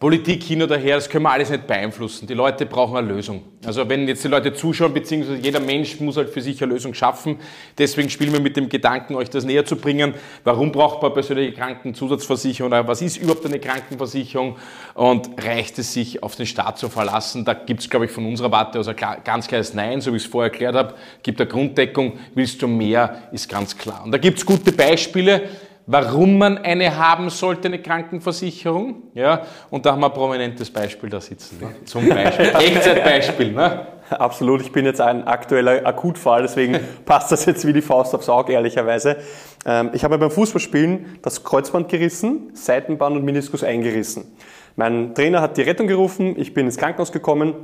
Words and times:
Politik 0.00 0.44
hin 0.44 0.62
oder 0.62 0.76
her, 0.76 0.94
das 0.94 1.08
können 1.08 1.24
wir 1.24 1.32
alles 1.32 1.50
nicht 1.50 1.66
beeinflussen. 1.66 2.28
Die 2.28 2.34
Leute 2.34 2.66
brauchen 2.66 2.96
eine 2.96 3.08
Lösung. 3.08 3.42
Also 3.66 3.88
wenn 3.88 4.06
jetzt 4.06 4.22
die 4.22 4.28
Leute 4.28 4.54
zuschauen, 4.54 4.94
beziehungsweise 4.94 5.40
jeder 5.40 5.58
Mensch 5.58 5.98
muss 5.98 6.16
halt 6.16 6.30
für 6.30 6.40
sich 6.40 6.62
eine 6.62 6.72
Lösung 6.72 6.94
schaffen. 6.94 7.40
Deswegen 7.76 8.08
spielen 8.08 8.32
wir 8.32 8.38
mit 8.38 8.56
dem 8.56 8.68
Gedanken, 8.68 9.16
euch 9.16 9.28
das 9.28 9.44
näher 9.44 9.64
zu 9.64 9.74
bringen. 9.74 10.14
Warum 10.44 10.70
braucht 10.70 11.02
man 11.02 11.12
persönliche 11.12 11.52
Krankenzusatzversicherung 11.52 12.70
was 12.70 13.02
ist 13.02 13.16
überhaupt 13.16 13.44
eine 13.44 13.58
Krankenversicherung 13.58 14.56
und 14.94 15.30
reicht 15.44 15.76
es 15.80 15.92
sich 15.92 16.22
auf 16.22 16.36
den 16.36 16.46
Staat 16.46 16.78
zu 16.78 16.88
verlassen? 16.88 17.44
Da 17.44 17.54
gibt 17.54 17.80
es, 17.80 17.90
glaube 17.90 18.04
ich, 18.04 18.12
von 18.12 18.24
unserer 18.24 18.52
Warte 18.52 18.78
aus 18.78 18.86
ein 18.86 18.96
ganz 19.24 19.48
klares 19.48 19.74
Nein, 19.74 20.00
so 20.00 20.12
wie 20.12 20.18
ich 20.18 20.24
es 20.24 20.30
vorher 20.30 20.52
erklärt 20.52 20.76
habe. 20.76 20.94
Gibt 21.24 21.40
eine 21.40 21.50
Grunddeckung, 21.50 22.20
willst 22.34 22.62
du 22.62 22.68
mehr, 22.68 23.22
ist 23.32 23.48
ganz 23.48 23.76
klar. 23.76 24.02
Und 24.04 24.12
da 24.12 24.18
gibt 24.18 24.38
es 24.38 24.46
gute 24.46 24.70
Beispiele 24.70 25.48
warum 25.88 26.36
man 26.36 26.58
eine 26.58 26.96
haben 26.96 27.30
sollte, 27.30 27.68
eine 27.68 27.80
Krankenversicherung. 27.80 29.04
Ja, 29.14 29.42
und 29.70 29.86
da 29.86 29.92
haben 29.92 30.00
wir 30.00 30.06
ein 30.06 30.12
prominentes 30.12 30.70
Beispiel 30.70 31.08
da 31.08 31.20
sitzen. 31.20 31.58
Ne? 31.60 31.74
Zum 31.86 32.06
Beispiel. 32.06 32.46
Echtzeitbeispiel. 32.54 33.52
Ne? 33.52 33.86
Absolut, 34.10 34.60
ich 34.60 34.70
bin 34.70 34.84
jetzt 34.84 35.00
ein 35.00 35.26
aktueller 35.26 35.86
Akutfall, 35.86 36.42
deswegen 36.42 36.78
passt 37.06 37.32
das 37.32 37.46
jetzt 37.46 37.66
wie 37.66 37.72
die 37.72 37.80
Faust 37.80 38.14
aufs 38.14 38.28
Auge, 38.28 38.52
ehrlicherweise. 38.52 39.16
Ähm, 39.64 39.90
ich 39.94 40.04
habe 40.04 40.18
beim 40.18 40.30
Fußballspielen 40.30 41.18
das 41.22 41.42
Kreuzband 41.42 41.88
gerissen, 41.88 42.50
Seitenband 42.52 43.16
und 43.16 43.24
Meniskus 43.24 43.64
eingerissen. 43.64 44.36
Mein 44.76 45.14
Trainer 45.14 45.40
hat 45.40 45.56
die 45.56 45.62
Rettung 45.62 45.86
gerufen, 45.86 46.38
ich 46.38 46.52
bin 46.52 46.66
ins 46.66 46.76
Krankenhaus 46.76 47.12
gekommen, 47.12 47.54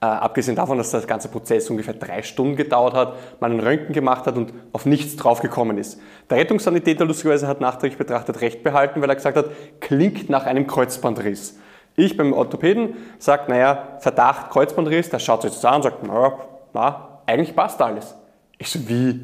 äh, 0.00 0.06
abgesehen 0.06 0.56
davon, 0.56 0.78
dass 0.78 0.90
das 0.90 1.06
ganze 1.06 1.28
Prozess 1.28 1.68
ungefähr 1.70 1.94
drei 1.94 2.22
Stunden 2.22 2.56
gedauert 2.56 2.94
hat, 2.94 3.14
man 3.40 3.52
einen 3.52 3.60
Röntgen 3.60 3.92
gemacht 3.92 4.26
hat 4.26 4.36
und 4.36 4.52
auf 4.72 4.86
nichts 4.86 5.16
draufgekommen 5.16 5.76
ist. 5.76 6.00
Der 6.30 6.38
Rettungssanitäter 6.38 7.04
lustigerweise 7.04 7.48
hat 7.48 7.60
nachträglich 7.60 7.98
betrachtet 7.98 8.40
Recht 8.40 8.62
behalten, 8.62 9.02
weil 9.02 9.08
er 9.08 9.16
gesagt 9.16 9.36
hat, 9.36 9.46
klingt 9.80 10.30
nach 10.30 10.46
einem 10.46 10.66
Kreuzbandriss. 10.66 11.58
Ich 11.96 12.16
beim 12.16 12.32
Orthopäden 12.32 12.94
sage, 13.18 13.50
naja, 13.50 13.98
Verdacht 13.98 14.50
Kreuzbandriss, 14.50 15.10
der 15.10 15.18
schaut 15.18 15.42
sich 15.42 15.50
das 15.50 15.64
an 15.64 15.76
und 15.76 15.82
sagt, 15.82 16.06
naja, 16.06 16.32
na, 16.72 17.20
eigentlich 17.26 17.56
passt 17.56 17.82
alles. 17.82 18.14
Ich 18.56 18.70
so, 18.70 18.88
wie? 18.88 19.20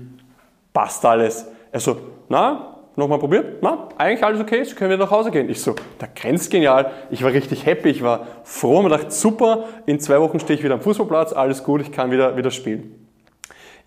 Passt 0.73 1.05
alles? 1.05 1.47
Er 1.71 1.79
so, 1.79 1.97
na, 2.29 2.74
nochmal 2.97 3.19
probiert, 3.19 3.63
na, 3.63 3.89
eigentlich 3.99 4.25
alles 4.25 4.41
okay, 4.41 4.63
Sie 4.65 4.75
können 4.75 4.91
wieder 4.91 5.05
nach 5.05 5.11
Hause 5.11 5.31
gehen. 5.31 5.49
Ich 5.49 5.61
so, 5.61 5.75
der 6.01 6.09
grenzt 6.15 6.51
genial. 6.51 6.91
Ich 7.11 7.23
war 7.23 7.33
richtig 7.33 7.67
happy, 7.67 7.91
ich 7.91 8.03
war 8.03 8.27
froh 8.45 8.79
und 8.79 8.91
dachte, 8.91 9.11
super, 9.11 9.65
in 9.87 10.01
zwei 10.01 10.21
Wochen 10.21 10.41
stehe 10.41 10.59
ich 10.59 10.65
wieder 10.65 10.75
am 10.75 10.81
Fußballplatz, 10.81 11.33
alles 11.33 11.65
gut, 11.65 11.81
ich 11.81 11.93
kann 11.93 12.11
wieder, 12.11 12.37
wieder 12.37 12.51
spielen. 12.51 13.07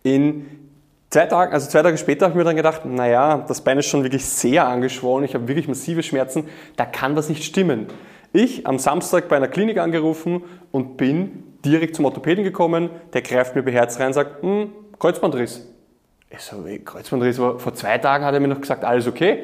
In 0.04 0.46
zwei 1.10 1.26
Tagen, 1.26 1.54
also 1.54 1.70
zwei 1.70 1.84
Tage 1.84 1.98
später 1.98 2.26
habe 2.26 2.34
ich 2.34 2.38
mir 2.38 2.44
dann 2.44 2.56
gedacht, 2.56 2.86
naja, 2.86 3.46
das 3.48 3.62
Bein 3.62 3.78
ist 3.78 3.88
schon 3.88 4.04
wirklich 4.04 4.26
sehr 4.26 4.68
angeschwollen, 4.68 5.26
ich 5.26 5.34
habe 5.34 5.48
wirklich 5.48 5.68
massive 5.68 6.04
Schmerzen, 6.04 6.46
da 6.76 6.86
kann 6.86 7.16
was 7.16 7.30
nicht 7.30 7.44
stimmen. 7.44 7.88
Ich 8.34 8.68
am 8.68 8.78
Samstag 8.78 9.30
bei 9.30 9.38
einer 9.38 9.48
Klinik 9.48 9.78
angerufen 9.78 10.44
und 10.72 10.98
bin 10.98 11.44
direkt 11.64 11.96
zum 11.96 12.06
Orthopäden 12.06 12.44
gekommen, 12.44 12.90
der 13.14 13.22
greift 13.22 13.56
mir 13.56 13.64
beherzt 13.64 14.00
rein 14.00 14.08
und 14.08 14.14
sagt, 14.14 14.44
hm, 14.44 14.72
Kreuzbandriss. 15.00 15.66
Ich 16.30 16.40
so, 16.40 16.66
Kreuzbandriss, 16.84 17.40
aber 17.40 17.58
vor 17.58 17.74
zwei 17.74 17.98
Tagen 17.98 18.26
hat 18.26 18.34
er 18.34 18.40
mir 18.40 18.50
noch 18.50 18.60
gesagt, 18.60 18.84
alles 18.84 19.08
okay. 19.08 19.44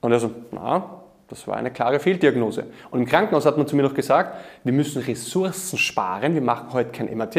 Und 0.00 0.12
er 0.12 0.18
so, 0.18 0.30
na, 0.50 0.98
das 1.28 1.46
war 1.46 1.56
eine 1.56 1.70
klare 1.70 2.00
Fehldiagnose. 2.00 2.64
Und 2.90 3.00
im 3.00 3.06
Krankenhaus 3.06 3.46
hat 3.46 3.56
man 3.56 3.66
zu 3.66 3.76
mir 3.76 3.82
noch 3.82 3.94
gesagt, 3.94 4.36
wir 4.64 4.72
müssen 4.72 5.02
Ressourcen 5.02 5.78
sparen, 5.78 6.34
wir 6.34 6.40
machen 6.40 6.72
heute 6.72 6.90
kein 6.90 7.14
MRT. 7.14 7.36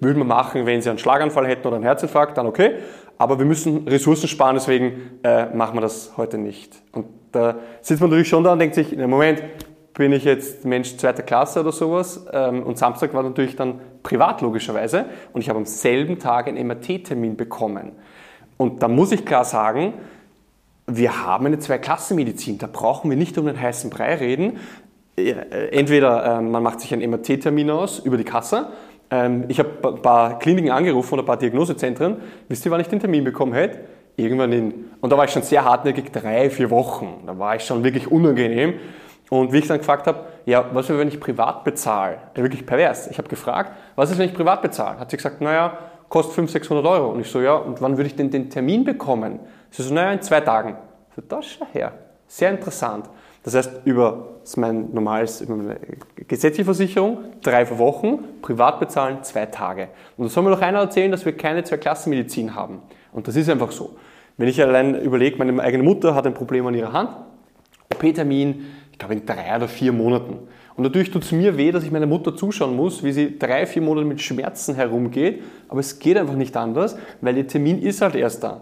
Würden 0.00 0.18
wir 0.18 0.24
machen, 0.24 0.64
wenn 0.64 0.80
Sie 0.80 0.88
einen 0.88 0.98
Schlaganfall 0.98 1.46
hätten 1.46 1.66
oder 1.66 1.76
einen 1.76 1.84
Herzinfarkt, 1.84 2.38
dann 2.38 2.46
okay. 2.46 2.76
Aber 3.18 3.38
wir 3.38 3.44
müssen 3.44 3.86
Ressourcen 3.86 4.28
sparen, 4.28 4.54
deswegen 4.54 5.18
äh, 5.22 5.46
machen 5.54 5.76
wir 5.76 5.80
das 5.80 6.16
heute 6.16 6.38
nicht. 6.38 6.80
Und 6.92 7.06
da 7.32 7.56
sitzt 7.80 8.00
man 8.00 8.10
natürlich 8.10 8.28
schon 8.28 8.44
da 8.44 8.52
und 8.52 8.60
denkt 8.60 8.76
sich, 8.76 8.92
im 8.92 9.10
Moment, 9.10 9.42
bin 9.94 10.12
ich 10.12 10.24
jetzt 10.24 10.64
Mensch 10.64 10.96
zweiter 10.96 11.22
Klasse 11.22 11.60
oder 11.60 11.72
sowas. 11.72 12.24
Ähm, 12.32 12.62
und 12.62 12.78
Samstag 12.78 13.12
war 13.12 13.22
natürlich 13.22 13.56
dann 13.56 13.80
privat 14.02 14.40
logischerweise. 14.40 15.06
Und 15.32 15.40
ich 15.40 15.48
habe 15.48 15.58
am 15.58 15.66
selben 15.66 16.18
Tag 16.18 16.48
einen 16.48 16.66
MRT-Termin 16.66 17.36
bekommen. 17.36 17.92
Und 18.62 18.80
da 18.80 18.86
muss 18.86 19.10
ich 19.10 19.24
klar 19.24 19.44
sagen, 19.44 19.94
wir 20.86 21.26
haben 21.26 21.46
eine 21.46 21.58
Zweiklassenmedizin. 21.58 22.58
Da 22.58 22.68
brauchen 22.68 23.10
wir 23.10 23.16
nicht 23.16 23.36
um 23.36 23.46
den 23.46 23.60
heißen 23.60 23.90
Brei 23.90 24.14
reden. 24.14 24.60
Äh, 25.16 25.32
entweder 25.72 26.38
ähm, 26.38 26.52
man 26.52 26.62
macht 26.62 26.78
sich 26.78 26.92
einen 26.92 27.10
MRT-Termin 27.10 27.70
aus 27.70 27.98
über 27.98 28.16
die 28.16 28.22
Kasse. 28.22 28.68
Ähm, 29.10 29.46
ich 29.48 29.58
habe 29.58 29.70
ein 29.82 30.00
paar 30.00 30.38
Kliniken 30.38 30.70
angerufen 30.70 31.14
oder 31.14 31.24
ein 31.24 31.26
paar 31.26 31.38
Diagnosezentren. 31.38 32.18
Wisst 32.46 32.64
ihr, 32.64 32.70
wann 32.70 32.80
ich 32.80 32.86
den 32.86 33.00
Termin 33.00 33.24
bekommen 33.24 33.52
hätte? 33.52 33.80
Irgendwann 34.14 34.52
in, 34.52 34.90
und 35.00 35.10
da 35.10 35.18
war 35.18 35.24
ich 35.24 35.32
schon 35.32 35.42
sehr 35.42 35.64
hartnäckig, 35.64 36.12
drei, 36.12 36.48
vier 36.48 36.70
Wochen. 36.70 37.24
Da 37.26 37.36
war 37.36 37.56
ich 37.56 37.64
schon 37.64 37.82
wirklich 37.82 38.12
unangenehm. 38.12 38.74
Und 39.28 39.52
wie 39.52 39.58
ich 39.58 39.66
dann 39.66 39.78
gefragt 39.78 40.06
habe, 40.06 40.20
ja, 40.46 40.66
was 40.72 40.88
ist, 40.88 40.96
wenn 40.96 41.08
ich 41.08 41.18
privat 41.18 41.64
bezahle? 41.64 42.18
Wirklich 42.36 42.64
pervers. 42.64 43.08
Ich 43.08 43.18
habe 43.18 43.28
gefragt, 43.28 43.72
was 43.96 44.12
ist, 44.12 44.18
wenn 44.18 44.28
ich 44.28 44.34
privat 44.34 44.62
bezahle? 44.62 45.00
Hat 45.00 45.10
sie 45.10 45.16
gesagt, 45.16 45.40
naja, 45.40 45.78
kostet 46.12 46.34
500, 46.34 46.52
600 46.62 46.84
Euro. 46.84 47.10
Und 47.10 47.20
ich 47.20 47.30
so, 47.30 47.40
ja, 47.40 47.54
und 47.54 47.80
wann 47.80 47.96
würde 47.96 48.06
ich 48.06 48.14
denn 48.14 48.30
den 48.30 48.50
Termin 48.50 48.84
bekommen? 48.84 49.40
Sie 49.70 49.82
so, 49.82 49.94
naja, 49.94 50.12
in 50.12 50.20
zwei 50.20 50.42
Tagen. 50.42 50.76
Ich 51.08 51.16
so, 51.16 51.22
das 51.26 51.46
schau 51.46 51.66
her. 51.72 51.94
Sehr 52.28 52.50
interessant. 52.50 53.08
Das 53.42 53.54
heißt, 53.54 53.80
über 53.86 54.28
das 54.42 54.58
mein 54.58 54.92
normales, 54.92 55.40
über 55.40 55.56
meine 55.56 55.78
gesetzliche 56.28 56.66
Versicherung, 56.66 57.18
drei 57.40 57.78
Wochen, 57.78 58.24
privat 58.42 58.78
bezahlen, 58.78 59.22
zwei 59.22 59.46
Tage. 59.46 59.88
Und 60.18 60.26
da 60.26 60.28
soll 60.28 60.42
mir 60.42 60.50
doch 60.50 60.60
einer 60.60 60.80
erzählen, 60.80 61.10
dass 61.10 61.24
wir 61.24 61.34
keine 61.34 61.64
Zweiklassenmedizin 61.64 62.54
haben. 62.54 62.82
Und 63.12 63.26
das 63.26 63.34
ist 63.34 63.48
einfach 63.48 63.72
so. 63.72 63.96
Wenn 64.36 64.48
ich 64.48 64.60
allein 64.62 64.94
überlege, 65.00 65.38
meine 65.38 65.62
eigene 65.62 65.82
Mutter 65.82 66.14
hat 66.14 66.26
ein 66.26 66.34
Problem 66.34 66.66
an 66.66 66.74
ihrer 66.74 66.92
Hand, 66.92 67.08
OP-Termin, 67.94 68.66
ich 68.92 68.98
glaube 68.98 69.14
in 69.14 69.24
drei 69.24 69.56
oder 69.56 69.66
vier 69.66 69.92
Monaten. 69.92 70.40
Und 70.76 70.84
natürlich 70.84 71.10
tut 71.10 71.24
es 71.24 71.32
mir 71.32 71.58
weh, 71.58 71.70
dass 71.70 71.84
ich 71.84 71.90
meiner 71.90 72.06
Mutter 72.06 72.34
zuschauen 72.34 72.74
muss, 72.74 73.02
wie 73.02 73.12
sie 73.12 73.38
drei, 73.38 73.66
vier 73.66 73.82
Monate 73.82 74.06
mit 74.06 74.20
Schmerzen 74.20 74.74
herumgeht. 74.74 75.42
Aber 75.68 75.80
es 75.80 75.98
geht 75.98 76.16
einfach 76.16 76.34
nicht 76.34 76.56
anders, 76.56 76.96
weil 77.20 77.34
der 77.34 77.46
Termin 77.46 77.80
ist 77.80 78.00
halt 78.00 78.14
erst 78.14 78.42
da. 78.42 78.60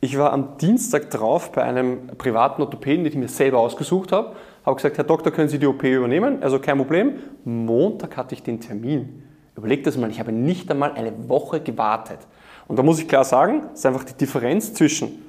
Ich 0.00 0.18
war 0.18 0.32
am 0.32 0.56
Dienstag 0.58 1.10
drauf 1.10 1.52
bei 1.52 1.62
einem 1.62 2.08
privaten 2.18 2.60
Orthopäden, 2.62 3.04
den 3.04 3.12
ich 3.12 3.18
mir 3.18 3.28
selber 3.28 3.60
ausgesucht 3.60 4.10
habe. 4.10 4.34
Habe 4.66 4.74
gesagt, 4.74 4.96
Herr 4.96 5.04
Doktor, 5.04 5.30
können 5.30 5.48
Sie 5.48 5.60
die 5.60 5.66
OP 5.66 5.84
übernehmen? 5.84 6.42
Also 6.42 6.58
kein 6.58 6.76
Problem. 6.76 7.14
Montag 7.44 8.16
hatte 8.16 8.34
ich 8.34 8.42
den 8.42 8.60
Termin. 8.60 9.22
Überlegt 9.56 9.86
das 9.86 9.96
mal, 9.96 10.10
ich 10.10 10.18
habe 10.18 10.32
nicht 10.32 10.68
einmal 10.70 10.92
eine 10.94 11.28
Woche 11.28 11.60
gewartet. 11.60 12.18
Und 12.66 12.78
da 12.78 12.82
muss 12.82 12.98
ich 12.98 13.06
klar 13.06 13.24
sagen, 13.24 13.64
ist 13.74 13.86
einfach 13.86 14.02
die 14.02 14.14
Differenz 14.14 14.74
zwischen 14.74 15.22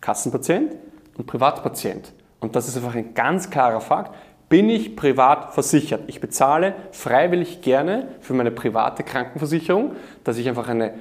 Kassenpatient 0.00 0.72
und 1.18 1.26
Privatpatient. 1.26 2.12
Und 2.40 2.56
das 2.56 2.68
ist 2.68 2.76
einfach 2.76 2.94
ein 2.94 3.12
ganz 3.14 3.50
klarer 3.50 3.80
Fakt 3.80 4.14
bin 4.54 4.70
ich 4.70 4.94
privat 4.94 5.52
versichert. 5.52 6.02
Ich 6.06 6.20
bezahle 6.20 6.76
freiwillig 6.92 7.60
gerne 7.60 8.06
für 8.20 8.34
meine 8.34 8.52
private 8.52 9.02
Krankenversicherung, 9.02 9.96
dass 10.22 10.38
ich 10.38 10.48
einfach 10.48 10.68
eine 10.68 10.94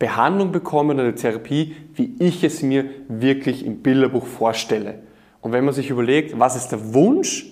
Behandlung 0.00 0.50
bekomme 0.50 0.94
oder 0.94 1.04
eine 1.04 1.14
Therapie, 1.14 1.76
wie 1.94 2.16
ich 2.18 2.42
es 2.42 2.60
mir 2.60 2.86
wirklich 3.06 3.64
im 3.64 3.82
Bilderbuch 3.84 4.26
vorstelle. 4.26 4.96
Und 5.42 5.52
wenn 5.52 5.64
man 5.64 5.74
sich 5.74 5.90
überlegt, 5.90 6.40
was 6.40 6.56
ist 6.56 6.70
der 6.70 6.92
Wunsch, 6.92 7.46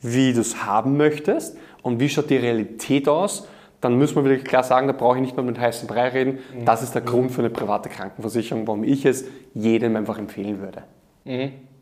wie 0.00 0.32
du 0.32 0.42
es 0.42 0.64
haben 0.64 0.96
möchtest 0.96 1.58
und 1.82 1.98
wie 1.98 2.08
schaut 2.08 2.30
die 2.30 2.36
Realität 2.36 3.08
aus, 3.08 3.48
dann 3.80 3.98
muss 3.98 4.14
man 4.14 4.24
wirklich 4.24 4.44
klar 4.44 4.62
sagen, 4.62 4.86
da 4.86 4.92
brauche 4.92 5.16
ich 5.16 5.22
nicht 5.22 5.36
mehr 5.36 5.44
mit 5.44 5.58
heißen 5.58 5.88
Brei 5.88 6.10
reden. 6.10 6.38
Das 6.64 6.84
ist 6.84 6.94
der 6.94 7.02
Grund 7.02 7.32
für 7.32 7.40
eine 7.40 7.50
private 7.50 7.88
Krankenversicherung, 7.88 8.64
warum 8.68 8.84
ich 8.84 9.04
es 9.06 9.24
jedem 9.54 9.96
einfach 9.96 10.18
empfehlen 10.18 10.60
würde. 10.60 10.84
Mhm. 11.24 11.73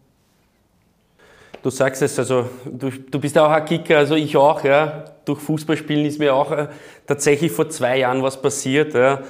Du 1.63 1.71
sagst 1.71 2.03
es, 2.03 2.19
also 2.19 2.49
du, 2.65 2.91
du 2.91 3.21
bist 3.21 3.39
auch 3.39 3.51
ein 3.51 3.65
Kicker, 3.65 3.99
also 3.99 4.17
ich 4.17 4.37
auch, 4.37 4.65
ja. 4.65 5.05
Durch 5.25 5.39
Fußballspielen 5.41 6.05
ist 6.05 6.19
mir 6.19 6.35
auch 6.35 6.51
äh, 6.51 6.67
tatsächlich 7.07 7.53
vor 7.53 7.69
zwei 7.69 7.99
Jahren 7.99 8.21
was 8.23 8.41
passiert, 8.41 8.95
ja. 8.95 9.23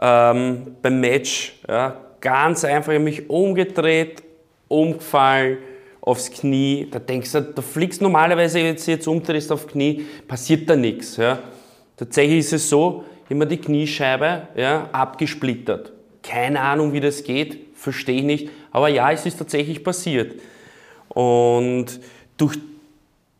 Ähm, 0.00 0.76
beim 0.82 1.00
Match, 1.00 1.58
ja. 1.66 1.96
Ganz 2.20 2.64
einfach, 2.64 2.92
ich 2.92 3.00
mich 3.00 3.30
umgedreht, 3.30 4.22
umgefallen, 4.68 5.58
aufs 6.02 6.30
Knie. 6.30 6.88
Da 6.90 6.98
denkst 6.98 7.32
du, 7.32 7.42
du 7.42 7.62
fliegst 7.62 8.02
normalerweise 8.02 8.58
jetzt, 8.58 8.86
jetzt 8.86 9.08
umdrehst 9.08 9.50
auf 9.50 9.66
Knie, 9.66 10.04
passiert 10.26 10.68
da 10.68 10.76
nichts, 10.76 11.16
ja. 11.16 11.38
Tatsächlich 11.96 12.40
ist 12.40 12.52
es 12.52 12.68
so, 12.68 13.04
immer 13.30 13.46
die 13.46 13.58
Kniescheibe, 13.58 14.48
ja, 14.56 14.90
abgesplittert. 14.92 15.92
Keine 16.22 16.60
Ahnung, 16.60 16.92
wie 16.92 17.00
das 17.00 17.24
geht, 17.24 17.74
verstehe 17.74 18.18
ich 18.18 18.24
nicht. 18.24 18.50
Aber 18.72 18.88
ja, 18.88 19.10
es 19.10 19.24
ist 19.24 19.38
tatsächlich 19.38 19.82
passiert. 19.82 20.34
Und 21.18 21.98
durch, 22.36 22.60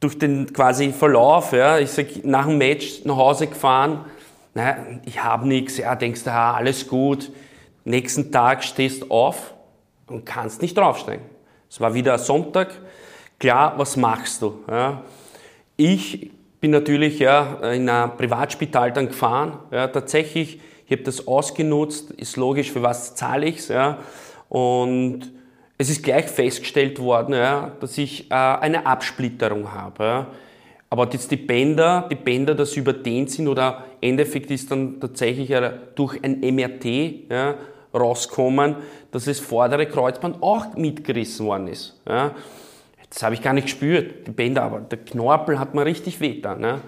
durch 0.01 0.19
den 0.19 0.53
quasi 0.53 0.91
Verlauf, 0.91 1.53
ja, 1.53 1.79
ich 1.79 1.93
sag, 1.93 2.25
nach 2.25 2.47
dem 2.47 2.59
Match 2.59 3.05
nach 3.05 3.17
Hause 3.17 3.47
gefahren, 3.47 4.05
naja, 4.53 4.79
ich 5.05 5.23
habe 5.23 5.47
nichts, 5.47 5.79
ja, 5.79 5.95
denkst 5.95 6.25
du, 6.25 6.33
alles 6.33 6.89
gut. 6.89 7.31
Nächsten 7.85 8.33
Tag 8.33 8.65
stehst 8.65 9.13
auf 9.13 9.55
und 10.09 10.27
kannst 10.27 10.61
nicht 10.61 10.77
draufsteigen. 10.77 11.25
Es 11.71 11.81
war 11.81 11.95
wieder 11.95 12.19
Sonntag. 12.19 12.73
Klar, 13.39 13.75
was 13.77 13.97
machst 13.97 14.43
du? 14.43 14.59
Ja? 14.69 15.05
Ich 15.77 16.33
bin 16.59 16.73
natürlich 16.73 17.21
ja, 17.21 17.61
in 17.71 17.89
ein 17.89 18.17
Privatspital 18.17 18.93
dann 18.93 19.07
gefahren. 19.07 19.57
Ja, 19.71 19.87
tatsächlich, 19.87 20.61
ich 20.85 20.91
habe 20.91 21.05
das 21.05 21.29
ausgenutzt, 21.29 22.11
ist 22.11 22.37
logisch, 22.37 22.73
für 22.73 22.83
was 22.83 23.15
zahle 23.15 23.47
ich 23.47 23.69
Ja? 23.69 23.99
Und 24.49 25.38
es 25.79 25.89
ist 25.89 26.03
gleich 26.03 26.27
festgestellt 26.27 26.99
worden, 26.99 27.35
ja, 27.35 27.71
dass 27.81 27.97
ich 27.97 28.31
äh, 28.31 28.35
eine 28.35 28.85
Absplitterung 28.85 29.73
habe. 29.73 30.27
Aber 30.91 31.07
dass 31.07 31.29
die 31.29 31.37
Bänder, 31.37 32.09
die 32.11 32.17
Bänder, 32.17 32.55
das 32.55 32.77
überdehnt 32.77 33.31
sind 33.31 33.47
oder 33.47 33.85
im 34.01 34.11
Endeffekt 34.11 34.51
ist 34.51 34.71
dann 34.71 35.01
tatsächlich 35.01 35.55
durch 35.95 36.23
ein 36.25 36.41
MRT 36.41 37.31
ja, 37.31 37.55
rauskommen, 37.95 38.77
dass 39.11 39.27
das 39.27 39.39
vordere 39.39 39.87
Kreuzband 39.87 40.43
auch 40.43 40.75
mitgerissen 40.75 41.47
worden 41.47 41.69
ist. 41.69 42.01
Ja. 42.09 42.33
Das 43.11 43.23
habe 43.23 43.35
ich 43.35 43.43
gar 43.43 43.53
nicht 43.53 43.65
gespürt, 43.65 44.27
die 44.27 44.31
Bänder, 44.31 44.63
aber 44.63 44.81
der 44.81 44.99
Knorpel 44.99 45.59
hat 45.59 45.75
mir 45.75 45.85
richtig 45.85 46.21
weh 46.21 46.41
dann. 46.41 46.63
Ja. 46.63 46.81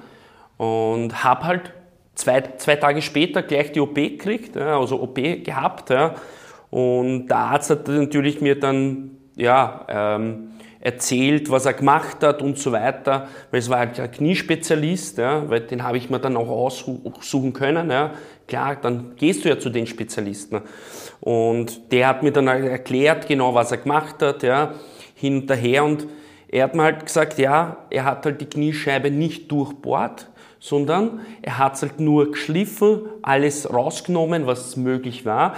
Und 0.56 1.22
habe 1.22 1.44
halt 1.44 1.72
zwei, 2.14 2.42
zwei 2.56 2.76
Tage 2.76 3.02
später 3.02 3.42
gleich 3.42 3.72
die 3.72 3.80
OP 3.80 3.94
gekriegt, 3.94 4.56
also 4.56 5.00
OP 5.00 5.14
gehabt. 5.14 5.90
Ja. 5.90 6.14
Und 6.70 7.28
der 7.28 7.36
Arzt 7.36 7.70
hat 7.70 7.88
natürlich 7.88 8.40
mir 8.40 8.58
dann 8.58 9.10
ja, 9.36 9.86
ähm, 9.88 10.50
erzählt, 10.80 11.50
was 11.50 11.66
er 11.66 11.74
gemacht 11.74 12.22
hat 12.22 12.40
und 12.40 12.58
so 12.58 12.72
weiter, 12.72 13.28
weil 13.50 13.60
es 13.60 13.68
war 13.68 13.80
halt 13.80 14.00
ein 14.00 14.10
Kniespezialist, 14.10 15.18
ja, 15.18 15.48
weil 15.48 15.60
den 15.60 15.82
habe 15.82 15.98
ich 15.98 16.08
mir 16.08 16.18
dann 16.18 16.36
auch 16.36 16.48
aussuchen 16.48 17.52
können. 17.52 17.90
Ja. 17.90 18.12
Klar, 18.48 18.76
dann 18.76 19.14
gehst 19.16 19.44
du 19.44 19.50
ja 19.50 19.58
zu 19.58 19.68
den 19.68 19.86
Spezialisten. 19.86 20.62
Und 21.20 21.92
der 21.92 22.08
hat 22.08 22.22
mir 22.22 22.32
dann 22.32 22.48
erklärt, 22.48 23.28
genau 23.28 23.54
was 23.54 23.72
er 23.72 23.78
gemacht 23.78 24.22
hat, 24.22 24.42
ja, 24.42 24.74
hin 25.14 25.42
und 25.42 25.54
her. 25.54 25.84
Und 25.84 26.06
er 26.48 26.64
hat 26.64 26.74
mir 26.74 26.82
halt 26.82 27.04
gesagt, 27.04 27.38
ja, 27.38 27.76
er 27.90 28.04
hat 28.04 28.24
halt 28.24 28.40
die 28.40 28.46
Kniescheibe 28.46 29.10
nicht 29.10 29.52
durchbohrt, 29.52 30.30
sondern 30.58 31.20
er 31.42 31.58
hat 31.58 31.74
es 31.74 31.82
halt 31.82 32.00
nur 32.00 32.32
geschliffen, 32.32 33.02
alles 33.22 33.72
rausgenommen, 33.72 34.46
was 34.46 34.76
möglich 34.76 35.24
war, 35.26 35.54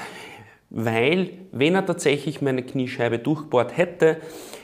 weil 0.75 1.31
wenn 1.53 1.75
er 1.75 1.85
tatsächlich 1.85 2.41
meine 2.41 2.63
Kniescheibe 2.63 3.19
durchbohrt 3.19 3.77
hätte, 3.77 4.17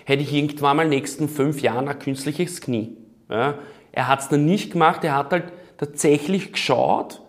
hätte 0.07 0.23
ich 0.23 0.33
irgendwann 0.33 0.79
mal 0.79 0.85
in 0.85 0.91
den 0.91 1.01
nächsten 1.01 1.29
fünf 1.29 1.61
Jahren 1.61 1.87
ein 1.87 1.99
künstliches 1.99 2.63
Knie. 2.63 2.97
Ja, 3.31 3.57
er 3.93 4.09
hat 4.09 4.21
es 4.21 4.29
dann 4.29 4.47
nicht 4.47 4.73
gemacht, 4.73 5.05
er 5.05 5.17
hat 5.17 5.33
halt 5.33 5.53
tatsächlich 5.77 6.53
geschaut, 6.53 7.21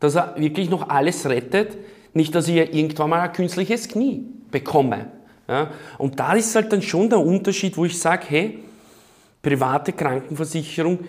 dass 0.00 0.14
er 0.14 0.34
wirklich 0.38 0.70
noch 0.70 0.88
alles 0.88 1.28
rettet, 1.28 1.76
nicht, 2.14 2.34
dass 2.34 2.48
ich 2.48 2.56
irgendwann 2.56 3.10
mal 3.10 3.20
ein 3.20 3.32
künstliches 3.32 3.88
Knie 3.88 4.24
bekomme. 4.50 5.08
Ja, 5.46 5.70
und 5.98 6.18
da 6.18 6.32
ist 6.32 6.54
halt 6.56 6.72
dann 6.72 6.80
schon 6.80 7.10
der 7.10 7.20
Unterschied, 7.20 7.76
wo 7.76 7.84
ich 7.84 8.00
sage, 8.00 8.24
hey, 8.28 8.58
private 9.42 9.92
Krankenversicherung, 9.92 11.00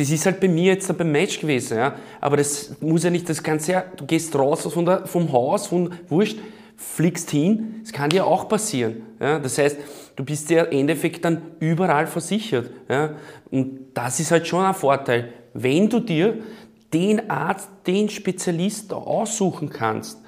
das 0.00 0.10
ist 0.10 0.24
halt 0.24 0.40
bei 0.40 0.48
mir 0.48 0.72
jetzt 0.72 0.96
beim 0.96 1.12
Match 1.12 1.40
gewesen, 1.40 1.76
ja. 1.76 1.94
Aber 2.20 2.38
das 2.38 2.80
muss 2.80 3.04
ja 3.04 3.10
nicht 3.10 3.28
das 3.28 3.42
Ganze, 3.42 3.84
du 3.96 4.06
gehst 4.06 4.34
raus 4.34 4.62
von 4.62 4.86
der, 4.86 5.06
vom 5.06 5.30
Haus, 5.30 5.66
von 5.66 5.92
Wurscht, 6.08 6.38
fliegst 6.74 7.30
hin, 7.30 7.80
das 7.82 7.92
kann 7.92 8.08
dir 8.08 8.26
auch 8.26 8.48
passieren. 8.48 9.02
Ja? 9.20 9.38
Das 9.38 9.58
heißt, 9.58 9.76
du 10.16 10.24
bist 10.24 10.48
ja 10.48 10.64
im 10.64 10.78
Endeffekt 10.78 11.22
dann 11.24 11.42
überall 11.60 12.06
versichert. 12.06 12.70
Ja? 12.88 13.10
Und 13.50 13.88
das 13.92 14.18
ist 14.20 14.30
halt 14.30 14.46
schon 14.46 14.64
ein 14.64 14.72
Vorteil. 14.72 15.34
Wenn 15.52 15.90
du 15.90 16.00
dir 16.00 16.38
den 16.94 17.28
Arzt, 17.28 17.68
den 17.86 18.08
Spezialist 18.08 18.94
aussuchen 18.94 19.68
kannst, 19.68 20.18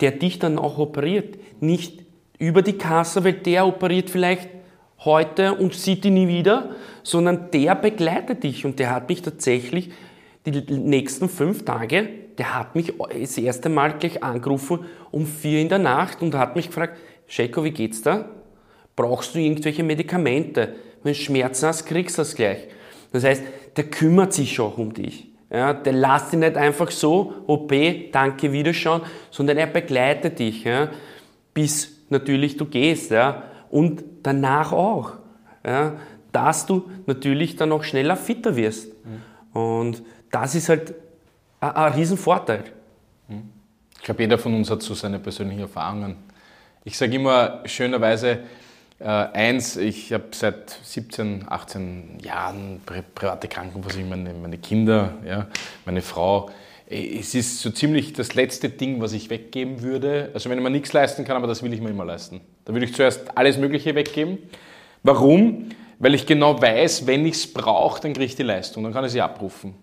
der 0.00 0.10
dich 0.10 0.38
dann 0.38 0.58
auch 0.58 0.76
operiert, 0.76 1.38
nicht 1.60 2.04
über 2.38 2.60
die 2.60 2.76
Kasse, 2.76 3.24
weil 3.24 3.34
der 3.34 3.66
operiert 3.66 4.10
vielleicht 4.10 4.48
heute 5.04 5.54
und 5.54 5.74
sieht 5.74 6.04
dich 6.04 6.12
nie 6.12 6.28
wieder, 6.28 6.70
sondern 7.02 7.50
der 7.50 7.74
begleitet 7.74 8.42
dich 8.42 8.64
und 8.64 8.78
der 8.78 8.90
hat 8.94 9.08
mich 9.08 9.22
tatsächlich 9.22 9.90
die 10.46 10.62
nächsten 10.72 11.28
fünf 11.28 11.64
Tage 11.64 12.08
der 12.40 12.54
hat 12.58 12.74
mich 12.74 12.94
das 13.20 13.36
erste 13.36 13.68
Mal 13.68 13.98
gleich 13.98 14.22
angerufen 14.22 14.86
um 15.10 15.26
vier 15.26 15.60
in 15.60 15.68
der 15.68 15.78
Nacht 15.78 16.22
und 16.22 16.34
hat 16.34 16.56
mich 16.56 16.68
gefragt, 16.68 16.96
Scheko, 17.26 17.62
wie 17.64 17.70
geht's 17.70 18.00
da? 18.00 18.30
Brauchst 18.96 19.34
du 19.34 19.38
irgendwelche 19.38 19.82
Medikamente? 19.82 20.74
Wenn 21.02 21.12
du 21.12 21.18
Schmerzen 21.18 21.66
hast, 21.66 21.84
kriegst 21.84 22.16
du 22.16 22.22
das 22.22 22.34
gleich. 22.34 22.60
Das 23.12 23.24
heißt, 23.24 23.42
der 23.76 23.84
kümmert 23.84 24.32
sich 24.32 24.58
auch 24.58 24.78
um 24.78 24.94
dich. 24.94 25.26
Ja, 25.52 25.74
der 25.74 25.92
lässt 25.92 26.32
dich 26.32 26.38
nicht 26.38 26.56
einfach 26.56 26.90
so, 26.90 27.34
OP, 27.46 27.74
danke, 28.10 28.52
Wiederschauen, 28.52 29.02
sondern 29.30 29.58
er 29.58 29.66
begleitet 29.66 30.38
dich, 30.38 30.64
ja, 30.64 30.88
bis 31.52 32.06
natürlich 32.08 32.56
du 32.56 32.64
gehst. 32.64 33.10
Ja, 33.10 33.42
und 33.70 34.02
danach 34.22 34.72
auch. 34.72 35.12
Ja, 35.64 35.94
dass 36.32 36.66
du 36.66 36.90
natürlich 37.06 37.56
dann 37.56 37.72
auch 37.72 37.84
schneller 37.84 38.16
fitter 38.16 38.56
wirst. 38.56 38.88
Mhm. 39.04 39.60
Und 39.60 40.02
das 40.30 40.54
ist 40.54 40.68
halt 40.68 40.94
ein, 41.60 41.70
ein 41.70 41.92
Riesenvorteil. 41.92 42.64
Ich 43.98 44.04
glaube, 44.04 44.22
jeder 44.22 44.38
von 44.38 44.54
uns 44.54 44.70
hat 44.70 44.82
so 44.82 44.94
seine 44.94 45.18
persönlichen 45.18 45.60
Erfahrungen. 45.60 46.16
Ich 46.84 46.96
sage 46.96 47.14
immer 47.14 47.60
schönerweise 47.66 48.38
äh, 48.98 49.04
eins, 49.04 49.76
ich 49.76 50.12
habe 50.12 50.28
seit 50.32 50.70
17, 50.70 51.44
18 51.46 52.18
Jahren 52.22 52.80
pri 52.86 53.02
private 53.14 53.48
Krankenversicherung, 53.48 54.08
meine, 54.08 54.32
meine 54.32 54.56
Kinder, 54.56 55.14
ja, 55.26 55.48
meine 55.84 56.00
Frau. 56.00 56.48
Es 56.86 57.34
ist 57.34 57.60
so 57.60 57.70
ziemlich 57.70 58.14
das 58.14 58.34
letzte 58.34 58.68
Ding, 58.68 59.00
was 59.00 59.12
ich 59.12 59.30
weggeben 59.30 59.82
würde. 59.82 60.30
Also 60.34 60.50
wenn 60.50 60.60
mir 60.62 60.70
nichts 60.70 60.92
leisten 60.92 61.24
kann, 61.24 61.36
aber 61.36 61.46
das 61.46 61.62
will 61.62 61.72
ich 61.72 61.80
mir 61.80 61.90
immer 61.90 62.04
leisten. 62.04 62.40
Da 62.70 62.74
würde 62.74 62.86
ich 62.86 62.94
zuerst 62.94 63.36
alles 63.36 63.58
Mögliche 63.58 63.96
weggeben. 63.96 64.38
Warum? 65.02 65.70
Weil 65.98 66.14
ich 66.14 66.24
genau 66.24 66.62
weiß, 66.62 67.04
wenn 67.04 67.26
ich 67.26 67.34
es 67.34 67.52
brauche, 67.52 68.00
dann 68.00 68.12
kriege 68.12 68.26
ich 68.26 68.36
die 68.36 68.44
Leistung, 68.44 68.84
dann 68.84 68.92
kann 68.92 69.04
ich 69.04 69.10
sie 69.10 69.20
abrufen. 69.20 69.74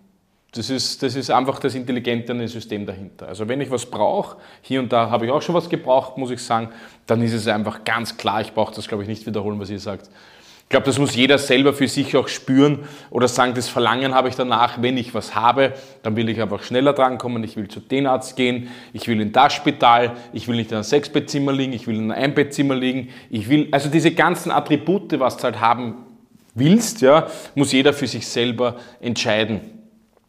Das 0.52 0.70
ist, 0.70 1.02
das 1.02 1.14
ist 1.14 1.30
einfach 1.30 1.58
das 1.58 1.74
intelligente 1.74 2.48
System 2.48 2.86
dahinter. 2.86 3.28
Also 3.28 3.46
wenn 3.46 3.60
ich 3.60 3.70
was 3.70 3.84
brauche, 3.84 4.38
hier 4.62 4.80
und 4.80 4.90
da 4.90 5.10
habe 5.10 5.26
ich 5.26 5.30
auch 5.30 5.42
schon 5.42 5.54
was 5.54 5.68
gebraucht, 5.68 6.16
muss 6.16 6.30
ich 6.30 6.42
sagen, 6.42 6.70
dann 7.04 7.20
ist 7.20 7.34
es 7.34 7.46
einfach 7.46 7.84
ganz 7.84 8.16
klar, 8.16 8.40
ich 8.40 8.54
brauche 8.54 8.74
das, 8.74 8.88
glaube 8.88 9.02
ich, 9.02 9.08
nicht 9.10 9.26
wiederholen, 9.26 9.60
was 9.60 9.68
ihr 9.68 9.80
sagt. 9.80 10.08
Ich 10.68 10.70
glaube, 10.70 10.84
das 10.84 10.98
muss 10.98 11.16
jeder 11.16 11.38
selber 11.38 11.72
für 11.72 11.88
sich 11.88 12.14
auch 12.14 12.28
spüren 12.28 12.80
oder 13.08 13.26
sagen, 13.26 13.54
das 13.54 13.70
Verlangen 13.70 14.14
habe 14.14 14.28
ich 14.28 14.34
danach, 14.34 14.82
wenn 14.82 14.98
ich 14.98 15.14
was 15.14 15.34
habe, 15.34 15.72
dann 16.02 16.14
will 16.14 16.28
ich 16.28 16.42
einfach 16.42 16.62
schneller 16.62 16.92
drankommen, 16.92 17.42
ich 17.42 17.56
will 17.56 17.68
zu 17.68 17.80
den 17.80 18.06
Arzt 18.06 18.36
gehen, 18.36 18.68
ich 18.92 19.08
will 19.08 19.18
in 19.18 19.32
das 19.32 19.54
Spital, 19.54 20.12
ich 20.34 20.46
will 20.46 20.56
nicht 20.56 20.70
in 20.70 20.74
einem 20.74 20.84
Sechsbettzimmer 20.84 21.52
liegen, 21.52 21.72
ich 21.72 21.86
will 21.86 21.96
in 21.96 22.12
einem 22.12 22.22
Einbettzimmer 22.22 22.74
liegen, 22.74 23.08
ich 23.30 23.48
will, 23.48 23.68
also 23.70 23.88
diese 23.88 24.10
ganzen 24.10 24.52
Attribute, 24.52 25.18
was 25.18 25.38
du 25.38 25.44
halt 25.44 25.58
haben 25.58 25.94
willst, 26.54 27.00
ja, 27.00 27.28
muss 27.54 27.72
jeder 27.72 27.94
für 27.94 28.06
sich 28.06 28.28
selber 28.28 28.76
entscheiden. 29.00 29.77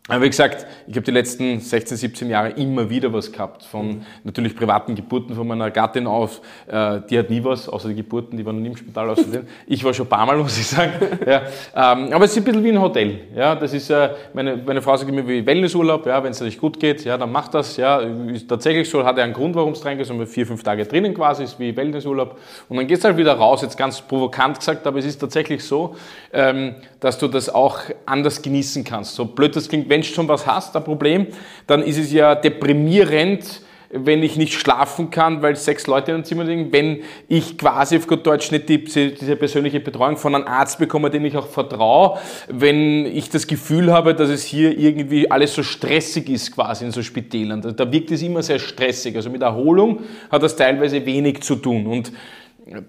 Aber 0.10 0.24
wie 0.24 0.30
gesagt, 0.30 0.66
ich 0.88 0.96
habe 0.96 1.06
die 1.06 1.12
letzten 1.12 1.60
16, 1.60 1.98
17 1.98 2.30
Jahre 2.30 2.50
immer 2.50 2.90
wieder 2.90 3.14
was 3.14 3.32
gehabt. 3.32 3.64
Von 3.64 3.88
mhm. 3.88 4.02
natürlich 4.24 4.56
privaten 4.56 4.96
Geburten 4.96 5.36
von 5.36 5.48
meiner 5.48 5.70
Gattin 5.70 6.08
auf. 6.08 6.42
Äh, 6.68 7.02
die 7.10 7.20
hat 7.20 7.30
nie 7.30 7.44
was, 7.44 7.70
außer 7.70 7.90
die 7.90 7.96
Geburten, 7.96 8.36
die 8.36 8.46
waren 8.46 8.60
nie 8.60 8.70
im 8.70 8.76
Spital 8.76 9.10
außerdem. 9.12 9.46
ich 9.68 9.84
war 9.84 9.94
schon 9.94 10.08
ein 10.08 10.10
paar 10.10 10.26
Mal, 10.26 10.38
muss 10.38 10.58
ich 10.58 10.66
sagen. 10.66 10.94
Ja, 11.26 11.44
ähm, 11.76 12.12
aber 12.12 12.26
es 12.26 12.32
ist 12.32 12.38
ein 12.38 12.44
bisschen 12.44 12.64
wie 12.64 12.70
ein 12.70 12.82
Hotel. 12.82 13.20
Ja, 13.36 13.54
das 13.56 13.72
ist, 13.74 13.90
äh, 13.92 14.10
meine, 14.33 14.57
meine 14.57 14.81
Frau 14.81 14.98
sagt 14.98 15.10
immer 15.12 15.28
wie 15.28 15.45
Wellnessurlaub. 15.45 16.06
Ja, 16.07 16.24
wenn 16.24 16.31
es 16.31 16.42
euch 16.42 16.57
gut 16.57 16.80
geht, 16.80 17.06
ja, 17.06 17.18
dann 17.18 17.31
macht 17.31 17.54
das. 17.54 17.78
Ja, 17.78 18.00
ist 18.00 18.50
tatsächlich 18.50 18.90
so, 18.90 19.06
hat 19.06 19.18
er 19.19 19.26
einen 19.26 19.33
Grund, 19.33 19.54
warum 19.56 19.74
es 19.74 19.86
reingeht. 19.86 20.07
So 20.07 20.26
vier, 20.26 20.48
fünf 20.48 20.64
Tage 20.64 20.86
drinnen 20.86 21.14
quasi, 21.14 21.44
ist 21.44 21.60
wie 21.60 21.76
Wellnessurlaub. 21.76 22.36
Und 22.68 22.78
dann 22.78 22.88
geht 22.88 22.98
es 22.98 23.04
halt 23.04 23.18
wieder 23.18 23.33
raus. 23.33 23.62
Jetzt 23.62 23.78
ganz 23.78 24.02
provokant 24.02 24.57
gesagt, 24.57 24.88
aber 24.88 24.98
es 24.98 25.06
ist 25.06 25.19
tatsächlich 25.19 25.64
so, 25.64 25.95
ähm, 26.33 26.76
dass 27.00 27.18
du 27.19 27.28
das 27.28 27.50
auch 27.50 27.80
anders 28.06 28.42
genießen 28.42 28.83
kannst. 28.83 29.16
So 29.16 29.26
blöd 29.26 29.56
das 29.56 29.69
klingt, 29.69 29.88
wenn 29.90 29.99
wenn 30.00 30.08
du 30.08 30.16
schon 30.16 30.28
was 30.28 30.48
hast, 30.48 30.76
ein 30.76 30.84
Problem, 30.84 31.28
dann 31.68 31.84
ist 31.84 31.98
es 31.98 32.12
ja 32.12 32.36
deprimierend, 32.36 33.62
wenn 33.92 34.22
ich 34.22 34.38
nicht 34.38 34.54
schlafen 34.54 35.10
kann, 35.10 35.42
weil 35.42 35.56
sechs 35.56 35.88
Leute 35.88 36.12
in 36.12 36.16
einem 36.16 36.24
Zimmer 36.24 36.44
liegen, 36.44 36.72
wenn 36.72 37.00
ich 37.28 37.58
quasi 37.58 37.98
auf 37.98 38.06
gut 38.06 38.26
Deutsch 38.26 38.52
nicht 38.52 38.70
die, 38.70 38.84
diese 38.84 39.36
persönliche 39.36 39.80
Betreuung 39.80 40.16
von 40.16 40.36
einem 40.36 40.46
Arzt 40.46 40.78
bekomme, 40.78 41.10
dem 41.10 41.26
ich 41.26 41.36
auch 41.36 41.48
vertraue, 41.48 42.20
wenn 42.48 43.08
ich 43.08 43.30
das 43.32 43.48
Gefühl 43.48 43.92
habe, 43.92 44.14
dass 44.14 44.30
es 44.30 44.44
hier 44.44 44.78
irgendwie 44.78 45.30
alles 45.32 45.56
so 45.56 45.64
stressig 45.64 46.30
ist 46.30 46.54
quasi 46.54 46.86
in 46.86 46.92
so 46.92 47.02
Spitälern. 47.02 47.62
Da 47.76 47.92
wirkt 47.92 48.12
es 48.12 48.22
immer 48.22 48.44
sehr 48.44 48.60
stressig. 48.60 49.16
Also 49.16 49.32
mit 49.32 49.42
Erholung 49.42 50.02
hat 50.30 50.44
das 50.44 50.56
teilweise 50.56 51.04
wenig 51.04 51.42
zu 51.42 51.56
tun. 51.56 51.88
Und 51.88 52.12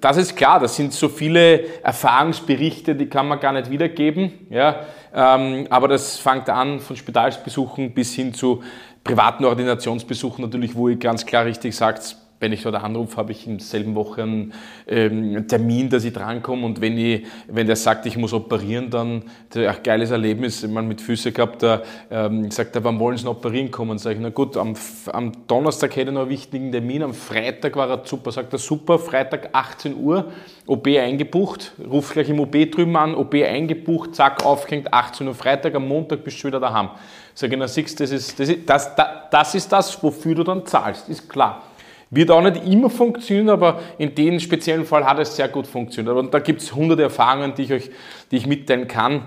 das 0.01 0.17
ist 0.17 0.37
klar, 0.37 0.61
das 0.61 0.77
sind 0.77 0.93
so 0.93 1.09
viele 1.09 1.83
Erfahrungsberichte, 1.83 2.95
die 2.95 3.07
kann 3.07 3.29
man 3.29 3.41
gar 3.41 3.53
nicht 3.53 3.71
wiedergeben. 3.71 4.47
Ja, 4.51 4.81
ähm, 5.15 5.67
aber 5.71 5.89
das 5.89 6.19
fängt 6.19 6.49
an 6.49 6.81
von 6.81 6.97
Spitalsbesuchen 6.97 7.93
bis 7.93 8.15
hin 8.15 8.35
zu 8.35 8.63
privaten 9.03 9.45
Ordinationsbesuchen 9.45 10.45
natürlich, 10.45 10.75
wo 10.75 10.89
ihr 10.89 10.97
ganz 10.97 11.25
klar 11.25 11.45
richtig 11.45 11.75
sagt, 11.75 12.17
wenn 12.41 12.53
ich 12.53 12.63
dort 12.63 12.75
anrufe, 12.77 13.19
habe 13.19 13.33
ich 13.33 13.47
in 13.47 13.59
selben 13.59 13.95
Woche 13.95 14.23
einen 14.23 14.55
ähm, 14.89 15.47
Termin, 15.47 15.91
dass 15.91 16.05
ich 16.05 16.15
drankomme 16.15 16.65
und 16.65 16.81
wenn, 16.81 16.97
ich, 16.97 17.27
wenn 17.49 17.67
der 17.67 17.77
sagt, 17.77 18.07
ich 18.07 18.17
muss 18.17 18.33
operieren, 18.33 18.89
dann 18.89 19.25
ein 19.55 19.77
geiles 19.85 20.11
Erlebnis, 20.11 20.67
mal 20.67 20.83
mit 20.83 21.03
Füße 21.03 21.33
gehabt, 21.33 21.63
da 21.63 21.83
ähm, 22.11 22.51
sagt 22.51 22.75
er, 22.75 22.83
wann 22.83 22.99
wollen 22.99 23.19
Sie 23.19 23.27
noch 23.27 23.37
operieren 23.37 23.71
kommen? 23.71 23.99
Sag 23.99 24.15
ich, 24.15 24.21
na 24.21 24.31
gut, 24.31 24.57
am, 24.57 24.75
am 25.13 25.33
Donnerstag 25.47 25.95
hätte 25.97 26.11
ich 26.11 26.15
noch 26.15 26.23
einen 26.23 26.31
wichtigen 26.31 26.73
Termin, 26.73 27.03
am 27.03 27.13
Freitag 27.15 27.77
war 27.77 27.91
er 27.91 28.01
super, 28.05 28.33
sagt 28.33 28.55
er, 28.55 28.59
super, 28.59 28.99
Freitag 28.99 29.51
18 29.53 29.95
Uhr, 29.97 30.33
OP 30.67 30.87
eingebucht, 30.87 31.73
ruf 31.91 32.13
gleich 32.13 32.31
im 32.31 32.41
OP 32.41 32.53
drüben 32.53 32.97
an, 32.97 33.15
OP 33.15 33.35
eingebucht, 33.35 34.15
zack, 34.15 34.47
aufgehängt, 34.47 34.93
18 34.93 35.29
Uhr 35.29 35.35
Freitag, 35.35 35.75
am 35.75 35.87
Montag 35.87 36.25
bist 36.25 36.43
du 36.43 36.49
wieder 36.49 36.61
daheim. 36.61 36.89
Sag 37.35 37.53
ich, 37.53 37.59
na 37.59 37.69
siehst, 37.69 38.01
das 38.01 38.11
ist 38.11 38.41
das, 38.41 38.49
ist, 38.49 38.69
das, 38.69 38.95
das, 38.97 39.07
das 39.31 39.55
ist 39.55 39.71
das, 39.71 40.03
wofür 40.03 40.35
du 40.35 40.43
dann 40.43 40.65
zahlst, 40.65 41.09
ist 41.11 41.29
klar. 41.29 41.65
Wird 42.11 42.31
auch 42.33 42.43
nicht 42.43 42.67
immer 42.67 42.91
funktionieren, 42.91 43.51
aber 43.51 43.81
in 43.99 44.15
dem 44.15 44.41
speziellen 44.41 44.85
Fall 44.85 45.05
hat 45.05 45.21
es 45.21 45.37
sehr 45.37 45.49
gut 45.49 45.67
funktioniert. 45.67 46.17
Und 46.17 46.35
da 46.35 46.41
gibt 46.41 46.61
es 46.61 46.75
hunderte 46.75 47.03
Erfahrungen, 47.03 47.55
die 47.55 47.63
ich 47.63 47.73
euch, 47.73 47.91
die 48.31 48.37
ich 48.37 48.47
mitteilen 48.47 48.89
kann. 48.89 49.23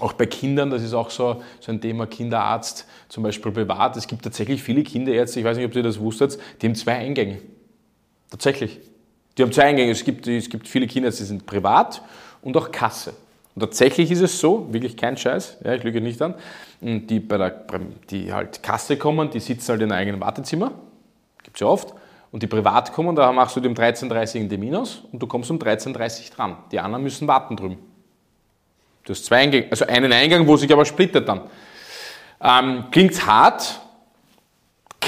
Auch 0.00 0.12
bei 0.14 0.26
Kindern, 0.26 0.70
das 0.70 0.82
ist 0.82 0.94
auch 0.94 1.10
so, 1.10 1.42
so 1.60 1.70
ein 1.70 1.80
Thema 1.80 2.06
Kinderarzt, 2.06 2.88
zum 3.08 3.22
Beispiel 3.22 3.52
privat. 3.52 3.96
Es 3.96 4.08
gibt 4.08 4.22
tatsächlich 4.22 4.60
viele 4.62 4.82
Kinderärzte, 4.82 5.38
ich 5.38 5.46
weiß 5.46 5.56
nicht, 5.56 5.66
ob 5.66 5.76
ihr 5.76 5.82
das 5.84 6.00
wusstet, 6.00 6.38
die 6.60 6.66
haben 6.66 6.74
zwei 6.74 6.96
Eingänge. 6.96 7.38
Tatsächlich. 8.30 8.80
Die 9.38 9.42
haben 9.42 9.52
zwei 9.52 9.64
Eingänge. 9.64 9.92
Es 9.92 10.02
gibt, 10.02 10.26
es 10.26 10.50
gibt 10.50 10.66
viele 10.66 10.88
Kinderärzte, 10.88 11.22
die 11.22 11.28
sind 11.28 11.46
privat 11.46 12.02
und 12.40 12.56
auch 12.56 12.72
Kasse. 12.72 13.14
Und 13.54 13.60
tatsächlich 13.60 14.10
ist 14.10 14.22
es 14.22 14.40
so, 14.40 14.66
wirklich 14.72 14.96
kein 14.96 15.16
Scheiß, 15.16 15.58
ja, 15.62 15.74
ich 15.74 15.84
lüge 15.84 16.00
nicht 16.00 16.20
an, 16.22 16.34
die 16.80 17.20
bei 17.20 17.36
der 17.36 17.64
die 18.10 18.32
halt 18.32 18.62
Kasse 18.62 18.96
kommen, 18.96 19.30
die 19.30 19.40
sitzen 19.40 19.72
halt 19.72 19.82
in 19.82 19.92
einem 19.92 20.00
eigenen 20.00 20.20
Wartezimmer, 20.20 20.72
gibt 21.42 21.56
es 21.56 21.60
ja 21.60 21.66
oft, 21.66 21.94
und 22.30 22.42
die 22.42 22.46
privat 22.46 22.92
kommen, 22.92 23.14
da 23.14 23.30
machst 23.30 23.56
du 23.56 23.60
dem 23.60 23.74
13.30 23.74 24.36
in 24.36 24.48
Termin 24.48 24.74
aus 24.74 25.02
und 25.12 25.22
du 25.22 25.26
kommst 25.26 25.50
um 25.50 25.58
13.30 25.58 26.34
dran. 26.34 26.56
Die 26.72 26.80
anderen 26.80 27.04
müssen 27.04 27.28
warten 27.28 27.56
drüben. 27.56 27.78
Du 29.04 29.12
hast 29.12 29.26
zwei 29.26 29.38
Eingänge, 29.38 29.66
also 29.70 29.86
einen 29.86 30.12
Eingang, 30.12 30.46
wo 30.46 30.56
sich 30.56 30.72
aber 30.72 30.84
splittet 30.84 31.28
dann. 31.28 31.42
Ähm, 32.40 32.84
Klingt 32.90 33.26
hart, 33.26 33.80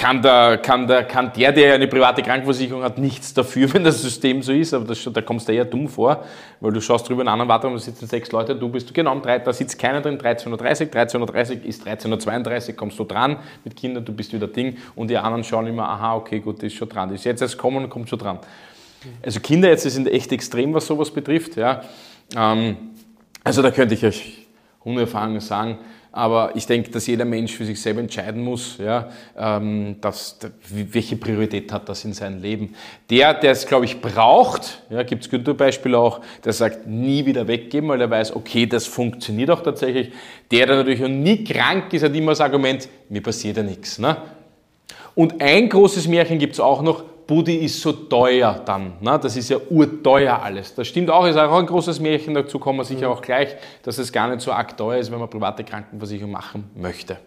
kann 0.05 0.21
der, 0.21 0.59
kann, 0.59 0.87
der, 0.87 1.05
kann 1.05 1.33
der, 1.33 1.51
der 1.51 1.77
eine 1.77 1.89
private 1.89 2.21
Krankenversicherung 2.21 2.83
hat, 2.83 2.99
nichts 2.99 3.33
dafür, 3.33 3.73
wenn 3.73 3.85
das 3.85 4.03
System 4.03 4.43
so 4.43 4.53
ist, 4.53 4.75
aber 4.75 4.85
das, 4.85 5.09
da 5.11 5.23
kommst 5.23 5.49
du 5.49 5.53
eher 5.53 5.65
dumm 5.65 5.89
vor, 5.89 6.23
weil 6.61 6.73
du 6.73 6.81
schaust 6.83 7.09
drüber 7.09 7.23
in 7.23 7.29
einen 7.29 7.41
anderen 7.41 7.49
Warteraum, 7.49 7.73
da 7.73 7.81
sitzen 7.81 8.07
sechs 8.07 8.31
Leute, 8.31 8.55
du 8.55 8.69
bist 8.69 8.93
genau 8.93 9.13
um 9.13 9.23
drei, 9.23 9.39
da 9.39 9.51
sitzt 9.51 9.79
keiner 9.79 10.03
drin, 10.03 10.19
13.30 10.19 10.51
Uhr, 10.51 10.59
13.30 10.59 11.61
Uhr 11.61 11.65
ist 11.65 11.87
13.32 11.87 12.69
Uhr, 12.69 12.77
kommst 12.77 12.99
du 12.99 13.05
dran 13.05 13.39
mit 13.65 13.77
Kindern, 13.77 14.05
du 14.05 14.13
bist 14.13 14.31
wieder 14.35 14.47
Ding 14.47 14.77
und 14.95 15.09
die 15.09 15.17
anderen 15.17 15.43
schauen 15.43 15.69
immer, 15.69 15.89
aha, 15.89 16.17
okay, 16.17 16.41
gut, 16.41 16.61
die 16.61 16.67
ist 16.67 16.75
schon 16.75 16.91
dran, 16.91 17.09
die 17.09 17.15
ist 17.15 17.25
jetzt 17.25 17.41
erst 17.41 17.57
kommen 17.57 17.85
und 17.85 17.89
kommt 17.89 18.11
schon 18.11 18.19
dran. 18.19 18.41
Also 19.23 19.41
Kinderärzte 19.41 19.89
sind 19.89 20.07
echt 20.09 20.31
extrem, 20.33 20.75
was 20.75 20.87
sowas 20.87 21.11
betrifft, 21.11 21.57
ja. 21.57 21.81
Ähm, 22.37 22.77
also 23.43 23.63
da 23.63 23.71
könnte 23.71 23.95
ich 23.95 24.05
euch 24.05 24.47
unerfahren 24.85 25.41
sagen, 25.41 25.79
aber 26.17 26.53
ich 26.55 26.65
denke, 26.67 26.93
dass 26.93 27.09
jeder 27.09 27.25
Mensch 27.25 27.53
für 27.53 27.65
sich 27.65 27.83
selber 27.83 27.99
entscheiden 27.99 28.41
muss, 28.41 28.79
ja, 28.79 29.09
ähm, 29.37 29.97
dass, 30.01 30.39
welche 30.71 31.17
Priorität 31.17 31.73
hat 31.73 31.89
das 31.89 32.05
in 32.05 32.13
seinem 32.13 32.41
Leben. 32.41 32.77
Der, 33.11 33.35
der 33.35 33.51
es, 33.51 33.67
glaube 33.67 33.85
ich, 33.85 34.01
braucht, 34.01 34.83
ja, 34.91 35.03
gibt 35.03 35.25
es 35.25 35.31
gute 35.31 35.55
Beispiele 35.55 35.99
auch, 35.99 36.21
der 36.45 36.53
sagt, 36.53 36.87
nie 36.87 37.27
wieder 37.27 37.49
weggeben, 37.49 37.89
weil 37.89 38.01
er 38.01 38.09
weiß, 38.09 38.37
okay, 38.37 38.65
das 38.65 38.87
funktioniert 38.87 39.51
auch 39.51 39.65
tatsächlich. 39.65 40.13
Der, 40.53 40.67
der 40.67 40.77
natürlich 40.77 41.01
noch 41.01 41.09
nie 41.09 41.43
krank 41.43 41.93
ist, 41.93 42.05
hat 42.05 42.15
immer 42.15 42.31
das 42.31 42.41
Argument, 42.41 42.89
mir 43.09 43.21
passiert 43.21 43.57
ja 43.57 43.65
nichts. 43.65 43.99
Ne? 43.99 44.17
Und 45.17 45.41
ein 45.41 45.69
großes 45.69 46.07
Märchen 46.07 46.39
gibt 46.39 46.53
es 46.53 46.61
auch 46.61 46.81
noch, 46.81 47.03
Buddy 47.27 47.57
ist 47.57 47.81
so 47.81 47.93
teuer 47.93 48.61
dann. 48.65 48.95
Ne? 49.01 49.19
Das 49.21 49.37
ist 49.37 49.49
ja 49.49 49.59
urteuer 49.71 50.41
alles. 50.43 50.75
Das 50.75 50.87
stimmt 50.89 51.11
auch, 51.11 51.27
ist 51.27 51.37
auch 51.37 51.59
ein 51.59 51.67
großes 51.67 52.01
Märchen, 52.01 52.35
dazu 52.35 52.59
kommen 52.59 52.79
wir 52.79 52.85
sicher 52.85 53.11
auch 53.11 53.23
gleich, 53.23 53.57
dass 53.83 53.99
es 53.99 54.13
gar 54.13 54.29
nicht 54.29 54.41
so 54.41 54.53
arg 54.53 54.77
teuer 54.77 54.99
ist, 54.99 55.11
wenn 55.11 55.19
man 55.19 55.31
private 55.31 55.65
Krankenversicherung 55.65 56.33
machen 56.33 56.71
möchte. 56.75 57.19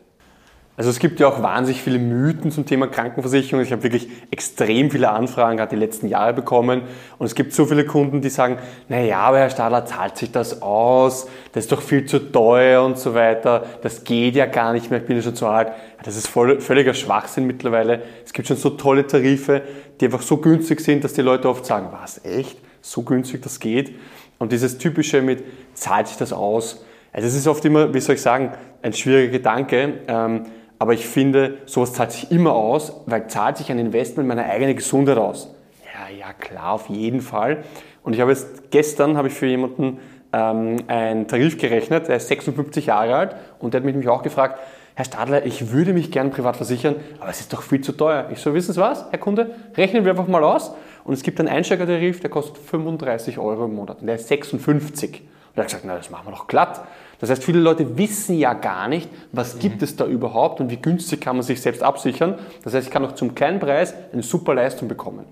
Also 0.79 0.91
es 0.91 0.99
gibt 0.99 1.19
ja 1.19 1.27
auch 1.27 1.41
wahnsinnig 1.41 1.81
viele 1.81 1.97
Mythen 1.97 2.51
zum 2.51 2.67
Thema 2.67 2.85
Krankenversicherung. 2.85 3.63
Ich 3.63 3.71
habe 3.71 3.81
wirklich 3.81 4.09
extrem 4.29 4.91
viele 4.91 5.09
Anfragen 5.09 5.57
gerade 5.57 5.71
die 5.71 5.75
letzten 5.75 6.07
Jahre 6.07 6.33
bekommen. 6.33 6.83
Und 7.17 7.25
es 7.25 7.33
gibt 7.33 7.51
so 7.51 7.65
viele 7.65 7.83
Kunden, 7.83 8.21
die 8.21 8.29
sagen, 8.29 8.59
naja, 8.87 9.21
aber 9.21 9.39
Herr 9.39 9.49
Stadler, 9.49 9.87
zahlt 9.87 10.17
sich 10.17 10.31
das 10.31 10.61
aus? 10.61 11.27
Das 11.53 11.63
ist 11.63 11.71
doch 11.71 11.81
viel 11.81 12.05
zu 12.05 12.31
teuer 12.31 12.85
und 12.85 12.99
so 12.99 13.15
weiter. 13.15 13.65
Das 13.81 14.03
geht 14.03 14.35
ja 14.35 14.45
gar 14.45 14.71
nicht 14.71 14.91
mehr, 14.91 14.99
ich 14.99 15.07
bin 15.07 15.15
ja 15.15 15.23
schon 15.23 15.35
zu 15.35 15.47
alt. 15.47 15.71
Das 16.03 16.15
ist 16.15 16.27
voll, 16.27 16.61
völliger 16.61 16.93
Schwachsinn 16.93 17.47
mittlerweile. 17.47 18.03
Es 18.23 18.31
gibt 18.31 18.47
schon 18.47 18.57
so 18.57 18.69
tolle 18.69 19.07
Tarife, 19.07 19.63
die 19.99 20.05
einfach 20.05 20.21
so 20.21 20.37
günstig 20.37 20.81
sind, 20.81 21.03
dass 21.03 21.13
die 21.13 21.23
Leute 21.23 21.49
oft 21.49 21.65
sagen, 21.65 21.87
was, 21.91 22.23
echt? 22.23 22.59
So 22.81 23.01
günstig 23.01 23.41
das 23.41 23.59
geht? 23.59 23.95
Und 24.37 24.51
dieses 24.51 24.77
typische 24.77 25.23
mit, 25.23 25.43
zahlt 25.73 26.07
sich 26.07 26.17
das 26.17 26.33
aus? 26.33 26.85
Also 27.11 27.27
es 27.27 27.33
ist 27.33 27.47
oft 27.47 27.65
immer, 27.65 27.95
wie 27.95 27.99
soll 27.99 28.13
ich 28.13 28.21
sagen, 28.21 28.51
ein 28.83 28.93
schwieriger 28.93 29.31
Gedanke. 29.31 30.01
Ähm, 30.07 30.45
aber 30.79 30.93
ich 30.93 31.05
finde, 31.05 31.57
sowas 31.65 31.93
zahlt 31.93 32.11
sich 32.11 32.31
immer 32.31 32.53
aus, 32.53 32.93
weil 33.05 33.27
zahlt 33.27 33.57
sich 33.57 33.71
ein 33.71 33.79
Investment 33.79 34.27
meiner 34.27 34.45
eigenen 34.45 34.75
Gesundheit 34.75 35.17
aus. 35.17 35.53
Ja, 35.93 36.15
ja, 36.15 36.33
klar, 36.33 36.73
auf 36.73 36.89
jeden 36.89 37.21
Fall. 37.21 37.63
Und 38.03 38.13
ich 38.13 38.21
habe 38.21 38.31
jetzt 38.31 38.71
gestern 38.71 39.17
habe 39.17 39.27
ich 39.27 39.33
für 39.33 39.47
jemanden 39.47 39.99
ähm, 40.33 40.77
einen 40.87 41.27
Tarif 41.27 41.57
gerechnet, 41.57 42.07
der 42.07 42.17
ist 42.17 42.27
56 42.27 42.87
Jahre 42.87 43.15
alt 43.15 43.35
und 43.59 43.73
der 43.73 43.81
hat 43.81 43.95
mich 43.95 44.07
auch 44.07 44.23
gefragt, 44.23 44.59
Herr 44.95 45.05
Stadler, 45.05 45.45
ich 45.45 45.71
würde 45.71 45.93
mich 45.93 46.11
gern 46.11 46.31
privat 46.31 46.57
versichern, 46.57 46.95
aber 47.19 47.29
es 47.29 47.39
ist 47.39 47.53
doch 47.53 47.61
viel 47.61 47.81
zu 47.81 47.91
teuer. 47.91 48.29
Ich 48.31 48.39
so, 48.39 48.55
wissen 48.55 48.73
Sie 48.73 48.81
was, 48.81 49.05
Herr 49.11 49.19
Kunde, 49.19 49.53
rechnen 49.75 50.05
wir 50.05 50.11
einfach 50.11 50.27
mal 50.27 50.43
aus. 50.43 50.73
Und 51.03 51.13
es 51.13 51.21
gibt 51.21 51.39
einen 51.39 51.49
Einsteigertarif, 51.49 52.19
der 52.19 52.31
kostet 52.31 52.57
35 52.57 53.37
Euro 53.37 53.65
im 53.65 53.75
Monat 53.75 54.01
und 54.01 54.07
der 54.07 54.15
ist 54.15 54.27
56. 54.27 55.21
Und 55.21 55.27
er 55.53 55.61
hat 55.61 55.67
gesagt, 55.67 55.83
na, 55.85 55.95
das 55.95 56.09
machen 56.09 56.27
wir 56.27 56.31
doch 56.31 56.47
glatt. 56.47 56.81
Das 57.19 57.29
heißt, 57.29 57.43
viele 57.43 57.59
Leute 57.59 57.97
wissen 57.97 58.37
ja 58.37 58.53
gar 58.53 58.87
nicht, 58.87 59.09
was 59.31 59.55
mhm. 59.55 59.59
gibt 59.59 59.81
es 59.81 59.95
da 59.95 60.05
überhaupt 60.05 60.61
und 60.61 60.69
wie 60.69 60.77
günstig 60.77 61.21
kann 61.21 61.35
man 61.35 61.43
sich 61.43 61.61
selbst 61.61 61.81
absichern. 61.81 62.35
Das 62.63 62.73
heißt, 62.73 62.87
ich 62.87 62.93
kann 62.93 63.03
auch 63.05 63.13
zum 63.13 63.33
kleinen 63.33 63.59
Preis 63.59 63.93
eine 64.13 64.23
super 64.23 64.53
Leistung 64.53 64.87
bekommen. 64.87 65.25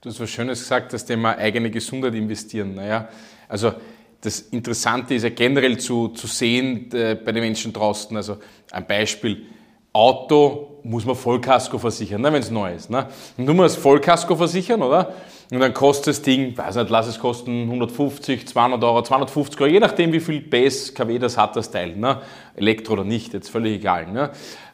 Du 0.00 0.08
hast 0.08 0.18
was 0.20 0.30
Schönes 0.30 0.60
gesagt, 0.60 0.92
das 0.92 1.04
Thema 1.04 1.36
eigene 1.36 1.70
Gesundheit 1.70 2.14
investieren. 2.14 2.74
Naja, 2.74 3.08
also 3.48 3.72
das 4.20 4.40
Interessante 4.40 5.14
ist 5.14 5.22
ja 5.24 5.30
generell 5.30 5.78
zu, 5.78 6.08
zu 6.08 6.26
sehen 6.26 6.90
äh, 6.92 7.14
bei 7.14 7.32
den 7.32 7.42
Menschen 7.42 7.72
draußen. 7.72 8.16
Also 8.16 8.38
ein 8.70 8.86
Beispiel. 8.86 9.46
Auto 9.92 10.80
muss 10.84 11.04
man 11.04 11.14
Vollkasko 11.14 11.76
versichern, 11.76 12.22
ne, 12.22 12.32
wenn 12.32 12.40
es 12.40 12.50
neu 12.50 12.74
ist. 12.74 12.88
Ne? 12.88 13.06
Und 13.36 13.46
du 13.46 13.52
musst 13.52 13.76
Vollkasko 13.76 14.34
versichern, 14.34 14.80
oder? 14.82 15.14
Und 15.52 15.60
dann 15.60 15.74
kostet 15.74 16.06
das 16.06 16.22
Ding, 16.22 16.56
weiß 16.56 16.76
nicht, 16.76 16.88
lass 16.88 17.06
es 17.06 17.18
kosten 17.18 17.64
150, 17.64 18.48
200 18.48 18.82
Euro, 18.84 19.02
250 19.02 19.60
Euro, 19.60 19.70
je 19.70 19.80
nachdem 19.80 20.10
wie 20.10 20.20
viel 20.20 20.40
PS, 20.40 20.94
KW 20.94 21.18
das 21.18 21.36
hat, 21.36 21.56
das 21.56 21.70
Teil. 21.70 21.94
Ne? 21.94 22.22
Elektro 22.56 22.94
oder 22.94 23.04
nicht, 23.04 23.34
jetzt 23.34 23.50
völlig 23.50 23.74
egal. 23.74 24.10
Ne? 24.10 24.30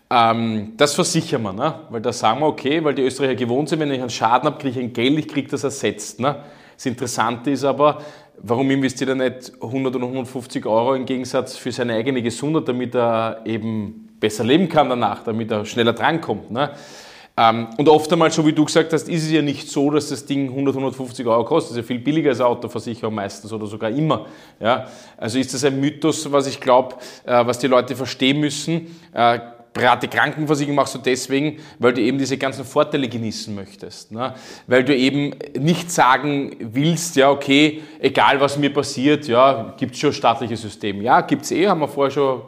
Ähm, 0.09 0.75
das 0.77 0.95
versichern 0.95 1.43
wir, 1.43 1.53
ne? 1.53 1.81
weil 1.91 2.01
da 2.01 2.13
sagen 2.13 2.39
wir, 2.39 2.47
okay, 2.47 2.85
weil 2.85 2.95
die 2.95 3.03
Österreicher 3.03 3.35
gewohnt 3.35 3.69
sind, 3.69 3.81
wenn 3.81 3.91
ich 3.91 4.01
einen 4.01 4.09
Schaden 4.09 4.47
habe, 4.47 4.59
kriege 4.59 4.79
ich 4.79 4.87
ein 4.87 4.93
Geld, 4.93 5.19
ich 5.19 5.27
kriege 5.27 5.49
das 5.51 5.65
ersetzt. 5.65 6.21
Ne? 6.21 6.45
Das 6.77 6.87
Interessante 6.87 7.51
ist 7.51 7.65
aber, 7.65 8.01
warum 8.41 8.71
investiert 8.71 9.09
er 9.11 9.17
nicht 9.17 9.55
100 9.61 9.97
oder 9.97 10.07
150 10.07 10.65
Euro 10.65 10.95
im 10.95 11.07
Gegensatz 11.07 11.57
für 11.57 11.73
seine 11.73 11.95
eigene 11.95 12.23
Gesundheit, 12.23 12.69
damit 12.69 12.95
er 12.95 13.41
eben 13.45 14.11
besser 14.21 14.45
leben 14.45 14.69
kann 14.69 14.89
danach, 14.89 15.25
damit 15.25 15.51
er 15.51 15.65
schneller 15.65 15.93
drankommt. 15.93 16.53
Ne? 16.53 16.71
Ähm, 17.39 17.69
und 17.77 17.89
oft 17.89 18.13
einmal, 18.13 18.33
so 18.33 18.45
wie 18.45 18.53
du 18.53 18.65
gesagt 18.65 18.93
hast, 18.93 19.09
ist 19.09 19.23
es 19.23 19.31
ja 19.31 19.43
nicht 19.43 19.69
so, 19.69 19.91
dass 19.91 20.09
das 20.09 20.27
Ding 20.27 20.49
100, 20.49 20.75
150 20.75 21.25
Euro 21.25 21.45
kostet. 21.45 21.71
Das 21.71 21.77
ist 21.79 21.85
ja 21.85 21.87
viel 21.87 22.01
billiger 22.01 22.31
als 22.31 22.41
Autoversicherung 22.41 23.15
meistens 23.15 23.53
oder 23.53 23.67
sogar 23.67 23.91
immer. 23.91 24.27
Ja? 24.59 24.89
Also 25.17 25.39
ist 25.39 25.55
das 25.55 25.63
ein 25.65 25.79
Mythos, 25.79 26.31
was 26.33 26.49
ich 26.49 26.61
glaube, 26.61 26.97
äh, 27.25 27.47
was 27.47 27.61
die 27.61 27.69
Leute 27.69 27.95
verstehen 27.95 28.41
müssen. 28.41 28.99
Äh, 29.13 29.39
private 29.73 30.09
Krankenversicherung 30.09 30.75
machst 30.75 30.97
du 30.97 30.99
deswegen, 30.99 31.59
weil 31.79 31.93
du 31.93 32.01
eben 32.01 32.19
diese 32.19 32.37
ganzen 32.39 32.65
Vorteile 32.65 33.09
genießen 33.09 33.55
möchtest. 33.55 34.11
Ne? 34.11 34.35
Weil 34.67 34.83
du 34.83 34.97
eben 34.97 35.37
nicht 35.57 35.93
sagen 35.93 36.57
willst, 36.59 37.15
ja, 37.15 37.31
okay, 37.31 37.83
egal 38.01 38.41
was 38.41 38.59
mir 38.59 38.73
passiert, 38.73 39.29
ja, 39.29 39.75
gibt 39.77 39.95
es 39.95 40.01
schon 40.01 40.13
staatliches 40.13 40.63
System. 40.63 41.03
Ja, 41.03 41.21
gibt 41.21 41.43
es 41.43 41.53
eh, 41.53 41.69
haben 41.69 41.81
wir 41.81 41.89
vorher 41.89 42.11
schon 42.11 42.43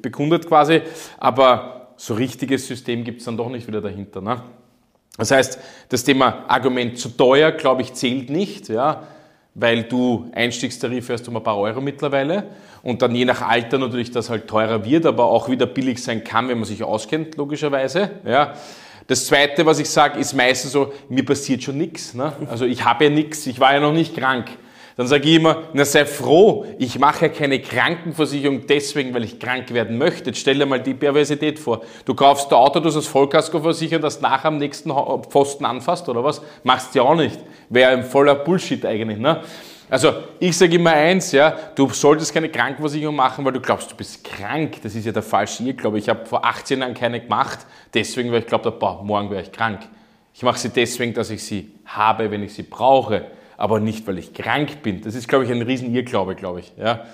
bekundet 0.00 0.48
quasi, 0.48 0.80
aber 1.18 1.77
so 1.98 2.14
richtiges 2.14 2.66
System 2.66 3.04
gibt 3.04 3.18
es 3.18 3.24
dann 3.26 3.36
doch 3.36 3.50
nicht 3.50 3.66
wieder 3.66 3.80
dahinter. 3.80 4.20
Ne? 4.20 4.40
Das 5.18 5.32
heißt, 5.32 5.58
das 5.88 6.04
Thema 6.04 6.44
Argument 6.46 6.96
zu 6.96 7.08
teuer, 7.10 7.50
glaube 7.50 7.82
ich, 7.82 7.92
zählt 7.92 8.30
nicht, 8.30 8.68
ja, 8.68 9.02
weil 9.54 9.82
du 9.82 10.30
Einstiegstarif 10.32 11.08
hast 11.10 11.26
um 11.28 11.36
ein 11.36 11.42
paar 11.42 11.58
Euro 11.58 11.80
mittlerweile 11.80 12.44
und 12.84 13.02
dann 13.02 13.14
je 13.14 13.24
nach 13.24 13.42
Alter 13.42 13.78
natürlich 13.78 14.12
das 14.12 14.30
halt 14.30 14.46
teurer 14.46 14.84
wird, 14.84 15.06
aber 15.06 15.24
auch 15.24 15.48
wieder 15.48 15.66
billig 15.66 16.00
sein 16.00 16.22
kann, 16.22 16.48
wenn 16.48 16.58
man 16.58 16.66
sich 16.66 16.84
auskennt, 16.84 17.36
logischerweise. 17.36 18.10
Ja. 18.24 18.54
Das 19.08 19.26
Zweite, 19.26 19.66
was 19.66 19.80
ich 19.80 19.90
sage, 19.90 20.20
ist 20.20 20.34
meistens 20.34 20.70
so, 20.70 20.92
mir 21.08 21.24
passiert 21.24 21.64
schon 21.64 21.78
nichts. 21.78 22.14
Ne? 22.14 22.32
Also 22.48 22.64
ich 22.64 22.84
habe 22.84 23.04
ja 23.04 23.10
nichts, 23.10 23.44
ich 23.46 23.58
war 23.58 23.74
ja 23.74 23.80
noch 23.80 23.92
nicht 23.92 24.16
krank. 24.16 24.50
Dann 24.98 25.06
sage 25.06 25.28
ich 25.28 25.36
immer, 25.36 25.62
na 25.74 25.84
sei 25.84 26.04
froh, 26.04 26.66
ich 26.76 26.98
mache 26.98 27.26
ja 27.26 27.28
keine 27.28 27.60
Krankenversicherung 27.60 28.66
deswegen, 28.66 29.14
weil 29.14 29.22
ich 29.22 29.38
krank 29.38 29.72
werden 29.72 29.96
möchte. 29.96 30.30
Jetzt 30.30 30.40
stell 30.40 30.58
dir 30.58 30.66
mal 30.66 30.82
die 30.82 30.92
Perversität 30.92 31.60
vor. 31.60 31.82
Du 32.04 32.16
kaufst 32.16 32.50
ein 32.50 32.56
Auto, 32.56 32.80
du 32.80 32.86
hast 32.86 32.96
das 32.96 33.06
Vollkasko 33.06 33.60
versichern, 33.60 34.02
das 34.02 34.20
nachher 34.20 34.48
am 34.48 34.58
nächsten 34.58 34.90
Pfosten 34.90 35.64
anfasst 35.66 36.08
oder 36.08 36.24
was? 36.24 36.42
Machst 36.64 36.92
du 36.92 36.98
ja 36.98 37.04
auch 37.04 37.14
nicht. 37.14 37.38
Wäre 37.68 37.92
ein 37.92 38.02
voller 38.02 38.34
Bullshit 38.34 38.84
eigentlich. 38.84 39.20
Ne? 39.20 39.40
Also 39.88 40.14
ich 40.40 40.58
sage 40.58 40.74
immer 40.74 40.90
eins, 40.90 41.30
ja, 41.30 41.56
du 41.76 41.88
solltest 41.90 42.34
keine 42.34 42.48
Krankenversicherung 42.48 43.14
machen, 43.14 43.44
weil 43.44 43.52
du 43.52 43.60
glaubst, 43.60 43.92
du 43.92 43.94
bist 43.94 44.24
krank. 44.24 44.82
Das 44.82 44.96
ist 44.96 45.06
ja 45.06 45.12
der 45.12 45.22
falsche 45.22 45.62
Irrglaube. 45.62 46.00
Ich 46.00 46.08
habe 46.08 46.26
vor 46.26 46.44
18 46.44 46.80
Jahren 46.80 46.94
keine 46.94 47.20
gemacht, 47.20 47.60
deswegen, 47.94 48.32
weil 48.32 48.40
ich 48.40 48.46
glaube, 48.46 48.76
morgen 49.04 49.30
wäre 49.30 49.42
ich 49.42 49.52
krank. 49.52 49.78
Ich 50.34 50.42
mache 50.42 50.58
sie 50.58 50.70
deswegen, 50.70 51.14
dass 51.14 51.30
ich 51.30 51.44
sie 51.44 51.70
habe, 51.86 52.32
wenn 52.32 52.42
ich 52.42 52.52
sie 52.52 52.64
brauche 52.64 53.37
aber 53.58 53.80
nicht, 53.80 54.06
weil 54.06 54.18
ich 54.18 54.32
krank 54.32 54.82
bin. 54.82 55.02
Das 55.02 55.14
ist, 55.14 55.28
glaube 55.28 55.44
ich, 55.44 55.50
ein 55.50 55.60
riesen 55.60 55.94
Irrglaube, 55.94 56.36
glaube 56.36 56.60
ich. 56.60 56.72
Ja. 56.78 57.04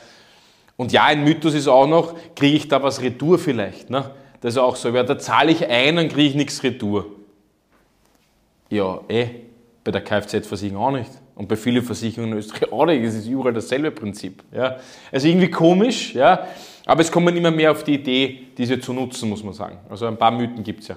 Und 0.76 0.92
ja, 0.92 1.04
ein 1.04 1.24
Mythos 1.24 1.54
ist 1.54 1.66
auch 1.66 1.86
noch, 1.86 2.14
kriege 2.36 2.56
ich 2.56 2.68
da 2.68 2.82
was 2.82 3.00
retour 3.00 3.38
vielleicht? 3.38 3.90
Ne? 3.90 4.10
Das 4.40 4.54
ist 4.54 4.58
auch 4.58 4.76
so, 4.76 4.90
ja, 4.90 5.02
da 5.02 5.18
zahle 5.18 5.50
ich 5.50 5.66
ein 5.66 5.98
und 5.98 6.08
kriege 6.08 6.28
ich 6.28 6.34
nichts 6.34 6.62
retour. 6.62 7.06
Ja, 8.68 9.00
eh, 9.08 9.28
bei 9.82 9.90
der 9.90 10.02
Kfz-Versicherung 10.02 10.84
auch 10.84 10.90
nicht. 10.90 11.10
Und 11.34 11.48
bei 11.48 11.56
vielen 11.56 11.82
Versicherungen 11.82 12.32
in 12.32 12.38
Österreich 12.38 12.70
auch 12.70 12.86
nicht. 12.86 13.02
Es 13.02 13.14
ist 13.14 13.26
überall 13.26 13.54
dasselbe 13.54 13.90
Prinzip. 13.90 14.42
Ja. 14.52 14.76
Also 15.10 15.26
irgendwie 15.26 15.50
komisch, 15.50 16.14
ja. 16.14 16.46
Aber 16.84 17.00
es 17.00 17.10
kommt 17.10 17.24
man 17.24 17.36
immer 17.36 17.50
mehr 17.50 17.72
auf 17.72 17.84
die 17.84 17.94
Idee, 17.94 18.48
diese 18.58 18.78
zu 18.78 18.92
nutzen, 18.92 19.30
muss 19.30 19.42
man 19.42 19.54
sagen. 19.54 19.78
Also 19.88 20.06
ein 20.06 20.18
paar 20.18 20.30
Mythen 20.30 20.62
gibt 20.62 20.82
es 20.82 20.88
ja. 20.88 20.96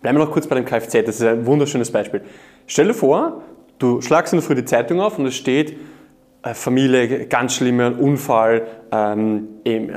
Bleiben 0.00 0.16
wir 0.18 0.24
noch 0.24 0.32
kurz 0.32 0.46
bei 0.46 0.54
dem 0.54 0.64
Kfz, 0.64 0.92
das 1.04 1.16
ist 1.16 1.22
ein 1.22 1.44
wunderschönes 1.44 1.92
Beispiel. 1.92 2.22
Stell 2.66 2.88
dir 2.88 2.94
vor, 2.94 3.42
du 3.78 4.00
schlagst 4.00 4.32
in 4.32 4.40
der 4.40 4.46
Früh 4.46 4.54
die 4.54 4.64
Zeitung 4.64 5.00
auf 5.00 5.18
und 5.18 5.26
es 5.26 5.34
steht, 5.34 5.76
äh, 6.44 6.54
Familie, 6.54 7.26
ganz 7.26 7.54
schlimmer 7.54 7.98
Unfall, 7.98 8.66
ähm, 8.90 9.48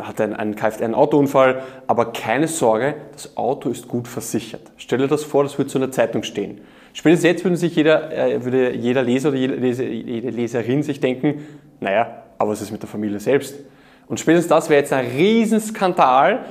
hat 0.01 0.21
einen, 0.21 0.33
einen, 0.33 0.55
Kfz, 0.55 0.81
einen 0.81 0.93
Autounfall, 0.93 1.63
aber 1.87 2.11
keine 2.11 2.47
Sorge, 2.47 2.95
das 3.13 3.35
Auto 3.35 3.69
ist 3.69 3.87
gut 3.87 4.07
versichert. 4.07 4.61
Stell 4.77 4.99
dir 4.99 5.07
das 5.07 5.23
vor, 5.23 5.43
das 5.43 5.57
würde 5.57 5.71
so 5.71 5.79
in 5.79 5.83
der 5.83 5.91
Zeitung 5.91 6.21
stehen. 6.21 6.61
Spätestens 6.93 7.25
jetzt 7.25 7.43
würde 7.43 7.57
sich 7.57 7.75
jeder, 7.75 8.11
äh, 8.15 8.43
würde 8.45 8.73
jeder 8.75 9.01
Leser 9.01 9.29
oder 9.29 9.37
jede, 9.37 9.55
Leser, 9.55 9.85
jede 9.85 10.29
Leserin 10.29 10.83
sich 10.83 10.99
denken, 10.99 11.45
naja, 11.79 12.23
aber 12.37 12.51
was 12.51 12.61
ist 12.61 12.71
mit 12.71 12.81
der 12.81 12.89
Familie 12.89 13.19
selbst? 13.19 13.55
Und 14.07 14.19
spätestens 14.19 14.49
das 14.49 14.69
wäre 14.69 14.81
jetzt 14.81 14.93
ein 14.93 15.07
Riesenskandal. 15.07 16.45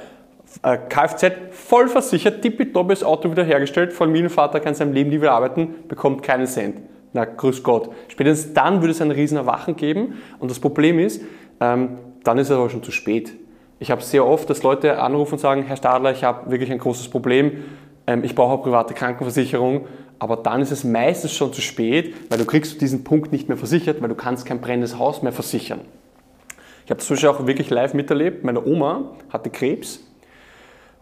Äh, 0.63 0.79
Kfz 0.89 1.25
voll 1.53 1.89
versichert, 1.89 2.43
tippitopp 2.43 2.89
das 2.89 3.05
Auto 3.05 3.31
wiederhergestellt, 3.31 3.93
Familienvater 3.93 4.59
kann 4.59 4.75
seinem 4.75 4.93
Leben 4.93 5.13
wieder 5.13 5.33
arbeiten, 5.33 5.75
bekommt 5.87 6.23
keinen 6.25 6.47
Cent. 6.47 6.79
Na, 7.15 7.25
grüß 7.25 7.63
Gott. 7.63 7.91
Spätestens 8.09 8.53
dann 8.55 8.83
würde 8.83 8.91
es 8.91 9.01
ein 9.01 9.13
riesen 9.13 9.39
Erwachen 9.39 9.77
geben. 9.77 10.19
Und 10.41 10.51
das 10.51 10.59
Problem 10.59 10.99
ist, 10.99 11.23
ähm, 11.61 11.99
dann 12.25 12.39
ist 12.39 12.51
es 12.51 12.57
aber 12.57 12.69
schon 12.69 12.83
zu 12.83 12.91
spät. 12.91 13.33
Ich 13.79 13.91
habe 13.91 14.03
sehr 14.03 14.27
oft, 14.27 14.51
dass 14.51 14.63
Leute 14.63 15.01
anrufen 15.01 15.35
und 15.35 15.39
sagen, 15.39 15.63
Herr 15.63 15.77
Stadler, 15.77 16.11
ich 16.11 16.25
habe 16.25 16.51
wirklich 16.51 16.73
ein 16.73 16.79
großes 16.79 17.09
Problem, 17.09 17.65
ähm, 18.07 18.25
ich 18.25 18.35
brauche 18.35 18.55
eine 18.55 18.63
private 18.63 18.95
Krankenversicherung, 18.95 19.87
aber 20.19 20.37
dann 20.37 20.61
ist 20.61 20.73
es 20.73 20.83
meistens 20.83 21.33
schon 21.33 21.53
zu 21.53 21.61
spät, 21.61 22.15
weil 22.31 22.39
du 22.39 22.47
kriegst 22.47 22.81
diesen 22.81 23.05
Punkt 23.05 23.31
nicht 23.31 23.49
mehr 23.49 23.59
versichert, 23.59 24.03
weil 24.03 24.09
du 24.09 24.15
kannst 24.17 24.45
kein 24.45 24.61
brennendes 24.61 24.99
Haus 24.99 25.23
mehr 25.23 25.33
versichern. 25.33 25.81
Ich 26.85 26.91
habe 26.91 26.99
das 26.99 27.09
Beispiel 27.09 27.29
auch 27.29 27.47
wirklich 27.47 27.71
live 27.71 27.95
miterlebt. 27.95 28.45
Meine 28.45 28.65
Oma 28.65 29.13
hatte 29.31 29.51
Krebs 29.51 30.01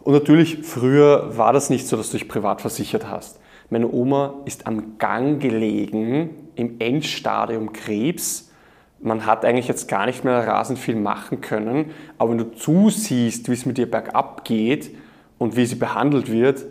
und 0.01 0.13
natürlich 0.13 0.59
früher 0.63 1.37
war 1.37 1.53
das 1.53 1.69
nicht 1.69 1.87
so, 1.87 1.97
dass 1.97 2.11
du 2.11 2.17
dich 2.17 2.27
privat 2.27 2.61
versichert 2.61 3.09
hast. 3.09 3.39
Meine 3.73 3.91
Oma 3.91 4.35
ist 4.45 4.67
am 4.67 4.99
Gang 4.99 5.41
gelegen, 5.41 6.29
im 6.53 6.75
Endstadium 6.79 7.73
Krebs. 7.73 8.51
Man 8.99 9.25
hat 9.25 9.43
eigentlich 9.45 9.67
jetzt 9.67 9.87
gar 9.87 10.05
nicht 10.05 10.23
mehr 10.23 10.47
rasend 10.47 10.77
viel 10.77 10.95
machen 10.95 11.41
können, 11.41 11.89
aber 12.19 12.29
wenn 12.29 12.37
du 12.37 12.51
zusiehst, 12.51 13.49
wie 13.49 13.53
es 13.53 13.65
mit 13.65 13.79
ihr 13.79 13.89
bergab 13.89 14.45
geht 14.45 14.95
und 15.39 15.55
wie 15.55 15.65
sie 15.65 15.73
behandelt 15.73 16.31
wird, 16.31 16.63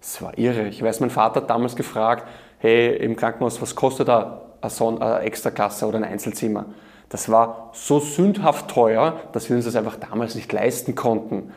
das 0.00 0.20
war 0.20 0.36
irre. 0.36 0.66
Ich 0.66 0.82
weiß, 0.82 0.98
mein 0.98 1.10
Vater 1.10 1.42
hat 1.42 1.48
damals 1.48 1.76
gefragt, 1.76 2.26
hey, 2.58 2.96
im 2.96 3.14
Krankenhaus, 3.14 3.62
was 3.62 3.76
kostet 3.76 4.08
da 4.08 4.42
eine 4.60 5.20
Extraklasse 5.20 5.86
oder 5.86 5.98
ein 5.98 6.04
Einzelzimmer? 6.04 6.64
Das 7.08 7.28
war 7.28 7.70
so 7.72 8.00
sündhaft 8.00 8.68
teuer, 8.68 9.20
dass 9.30 9.48
wir 9.48 9.54
uns 9.54 9.64
das 9.64 9.76
einfach 9.76 9.94
damals 9.94 10.34
nicht 10.34 10.52
leisten 10.52 10.96
konnten. 10.96 11.52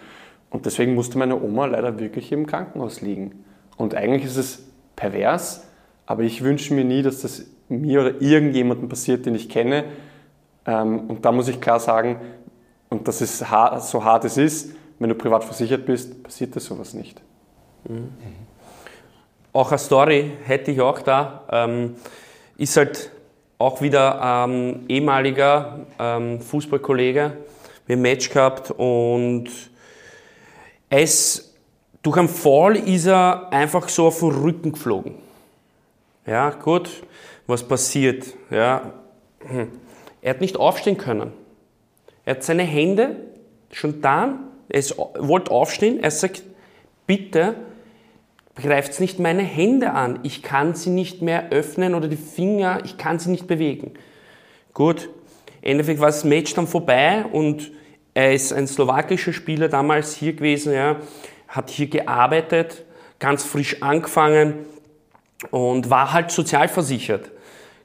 Und 0.52 0.68
deswegen 0.68 0.94
musste 0.94 1.18
meine 1.18 1.42
Oma 1.42 1.66
leider 1.66 2.00
wirklich 2.00 2.32
im 2.32 2.46
Krankenhaus 2.46 3.02
liegen. 3.02 3.44
Und 3.78 3.96
eigentlich 3.96 4.26
ist 4.26 4.38
es 4.38 4.71
pervers, 5.02 5.64
aber 6.06 6.22
ich 6.22 6.44
wünsche 6.44 6.76
mir 6.76 6.84
nie, 6.84 7.02
dass 7.02 7.22
das 7.22 7.44
mir 7.70 8.02
oder 8.02 8.22
irgendjemandem 8.22 8.88
passiert, 8.88 9.26
den 9.26 9.34
ich 9.34 9.50
kenne. 9.50 9.86
Ähm, 10.68 11.10
und 11.10 11.26
da 11.26 11.32
muss 11.32 11.48
ich 11.48 11.60
klar 11.60 11.80
sagen, 11.80 12.22
und 12.90 13.08
das 13.08 13.20
ist 13.22 13.40
so 13.40 14.04
hart 14.04 14.26
es 14.26 14.38
ist, 14.38 14.76
wenn 15.00 15.10
du 15.10 15.16
privat 15.16 15.44
versichert 15.44 15.88
bist, 15.88 16.22
passiert 16.22 16.56
das 16.56 16.66
sowas 16.66 16.94
nicht. 16.94 17.20
Mhm. 17.90 18.12
Auch 19.54 19.72
eine 19.72 19.80
Story 19.80 20.34
hätte 20.44 20.70
ich 20.70 20.82
auch 20.82 21.00
da. 21.00 21.46
Ähm, 21.52 21.96
ist 22.58 22.78
halt 22.78 23.10
auch 23.58 23.82
wieder 23.82 24.46
ein 24.46 24.86
ehemaliger 24.88 25.88
ähm, 25.98 26.42
Fußballkollege. 26.42 27.38
Wir 27.88 27.96
haben 27.96 28.00
ein 28.00 28.02
Match 28.04 28.30
gehabt 28.30 28.70
und 28.70 29.50
es 30.90 31.51
durch 32.02 32.18
einen 32.18 32.30
Fall 32.30 32.76
ist 32.78 33.06
er 33.06 33.52
einfach 33.52 33.90
so 33.90 34.08
auf 34.08 34.20
den 34.20 34.32
Rücken 34.32 34.72
geflogen. 34.72 35.16
Ja, 36.26 36.50
gut, 36.52 36.90
was 37.48 37.68
passiert? 37.68 38.26
Ja, 38.50 38.94
hm. 39.40 39.68
er 40.22 40.30
hat 40.30 40.42
nicht 40.42 40.58
aufstehen 40.58 40.98
können. 40.98 41.34
Er 42.26 42.36
hat 42.36 42.44
seine 42.44 42.64
Hände 42.64 43.16
schon 43.72 44.02
da, 44.02 44.40
er 44.70 44.84
wollte 45.18 45.52
aufstehen, 45.52 46.04
er 46.04 46.12
sagt, 46.12 46.44
bitte 47.08 47.56
greift 48.56 49.00
nicht 49.00 49.20
meine 49.20 49.42
Hände 49.42 49.92
an, 49.92 50.20
ich 50.24 50.44
kann 50.44 50.76
sie 50.76 50.90
nicht 50.90 51.22
mehr 51.22 51.50
öffnen 51.50 51.96
oder 51.96 52.08
die 52.08 52.18
Finger, 52.18 52.82
ich 52.84 52.98
kann 52.98 53.18
sie 53.18 53.32
nicht 53.32 53.48
bewegen. 53.48 53.94
Gut, 54.74 55.10
Endeffekt 55.62 56.00
war 56.00 56.08
das 56.08 56.24
Match 56.24 56.54
dann 56.54 56.68
vorbei 56.68 57.26
und 57.32 57.72
er 58.14 58.34
ist 58.34 58.52
ein 58.52 58.68
slowakischer 58.68 59.34
Spieler 59.34 59.70
damals 59.70 60.16
hier 60.16 60.34
gewesen, 60.34 60.74
ja, 60.74 60.98
hat 61.52 61.70
hier 61.70 61.88
gearbeitet, 61.88 62.86
ganz 63.20 63.44
frisch 63.44 63.82
angefangen 63.84 64.66
und 65.52 65.90
war 65.90 66.14
halt 66.14 66.32
sozialversichert. 66.32 67.30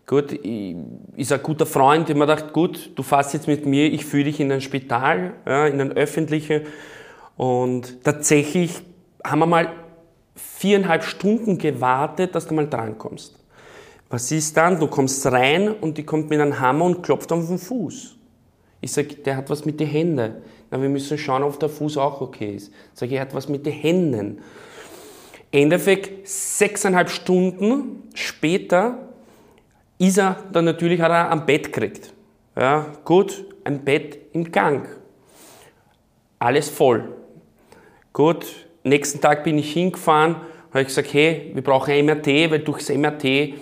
Gut, 0.07 0.33
ist 0.33 1.33
ein 1.33 1.43
guter 1.43 1.67
Freund, 1.67 2.09
der 2.09 2.17
mir 2.17 2.27
dachte, 2.27 2.53
gut, 2.53 2.93
du 2.95 3.03
fährst 3.03 3.35
jetzt 3.35 3.49
mit 3.49 3.67
mir, 3.67 3.93
ich 3.93 4.05
führe 4.05 4.25
dich 4.25 4.39
in 4.39 4.53
ein 4.53 4.61
Spital, 4.61 5.33
ja, 5.45 5.67
in 5.67 5.81
ein 5.81 5.93
öffentliches. 5.93 6.63
Und 7.37 8.05
tatsächlich 8.05 8.83
haben 9.25 9.41
wir 9.41 9.47
mal 9.47 9.69
viereinhalb 10.37 11.03
Stunden 11.03 11.59
gewartet, 11.59 12.37
dass 12.37 12.47
du 12.47 12.55
mal 12.55 12.69
drankommst. 12.69 13.37
Was 14.09 14.31
ist 14.31 14.57
dann? 14.57 14.79
Du 14.79 14.87
kommst 14.87 15.27
rein 15.27 15.73
und 15.73 15.99
die 15.99 16.05
kommt 16.05 16.31
mit 16.31 16.41
einem 16.41 16.61
Hammer 16.61 16.85
und 16.85 17.03
klopft 17.03 17.33
auf 17.33 17.45
den 17.49 17.59
Fuß. 17.59 18.17
Ich 18.81 18.93
sage, 18.93 19.17
der 19.17 19.37
hat 19.37 19.51
was 19.51 19.65
mit 19.65 19.81
den 19.81 19.89
Händen. 19.89 20.37
Wir 20.81 20.89
müssen 20.89 21.19
schauen, 21.19 21.43
ob 21.43 21.59
der 21.61 21.69
Fuß 21.69 21.97
auch 21.97 22.21
okay 22.21 22.57
ist. 22.57 22.73
Sage 22.95 23.13
ich, 23.13 23.17
er 23.17 23.23
hat 23.23 23.35
was 23.35 23.49
mit 23.49 23.67
den 23.67 23.73
Händen. 23.73 24.43
Endeffekt, 25.53 26.29
sechseinhalb 26.29 27.11
Stunden 27.11 28.03
später 28.15 29.09
ist 29.99 30.19
er 30.19 30.37
dann 30.53 30.65
natürlich, 30.65 31.01
hat 31.01 31.11
er 31.11 31.31
am 31.31 31.47
Bett 31.47 31.73
gekriegt. 31.73 32.13
Ja, 32.57 32.87
gut, 33.05 33.45
ein 33.65 33.85
Bett 33.85 34.19
im 34.33 34.51
Gang. 34.51 34.89
Alles 36.39 36.69
voll. 36.69 37.15
Gut, 38.13 38.67
nächsten 38.83 39.21
Tag 39.21 39.45
bin 39.45 39.59
ich 39.59 39.73
hingefahren, 39.73 40.37
habe 40.71 40.83
ich 40.83 40.89
gesagt, 40.89 41.13
hey, 41.13 41.51
wir 41.55 41.63
brauchen 41.63 41.93
ein 41.93 42.07
MRT, 42.07 42.27
weil 42.51 42.59
durchs 42.61 42.89
MRT 42.89 43.55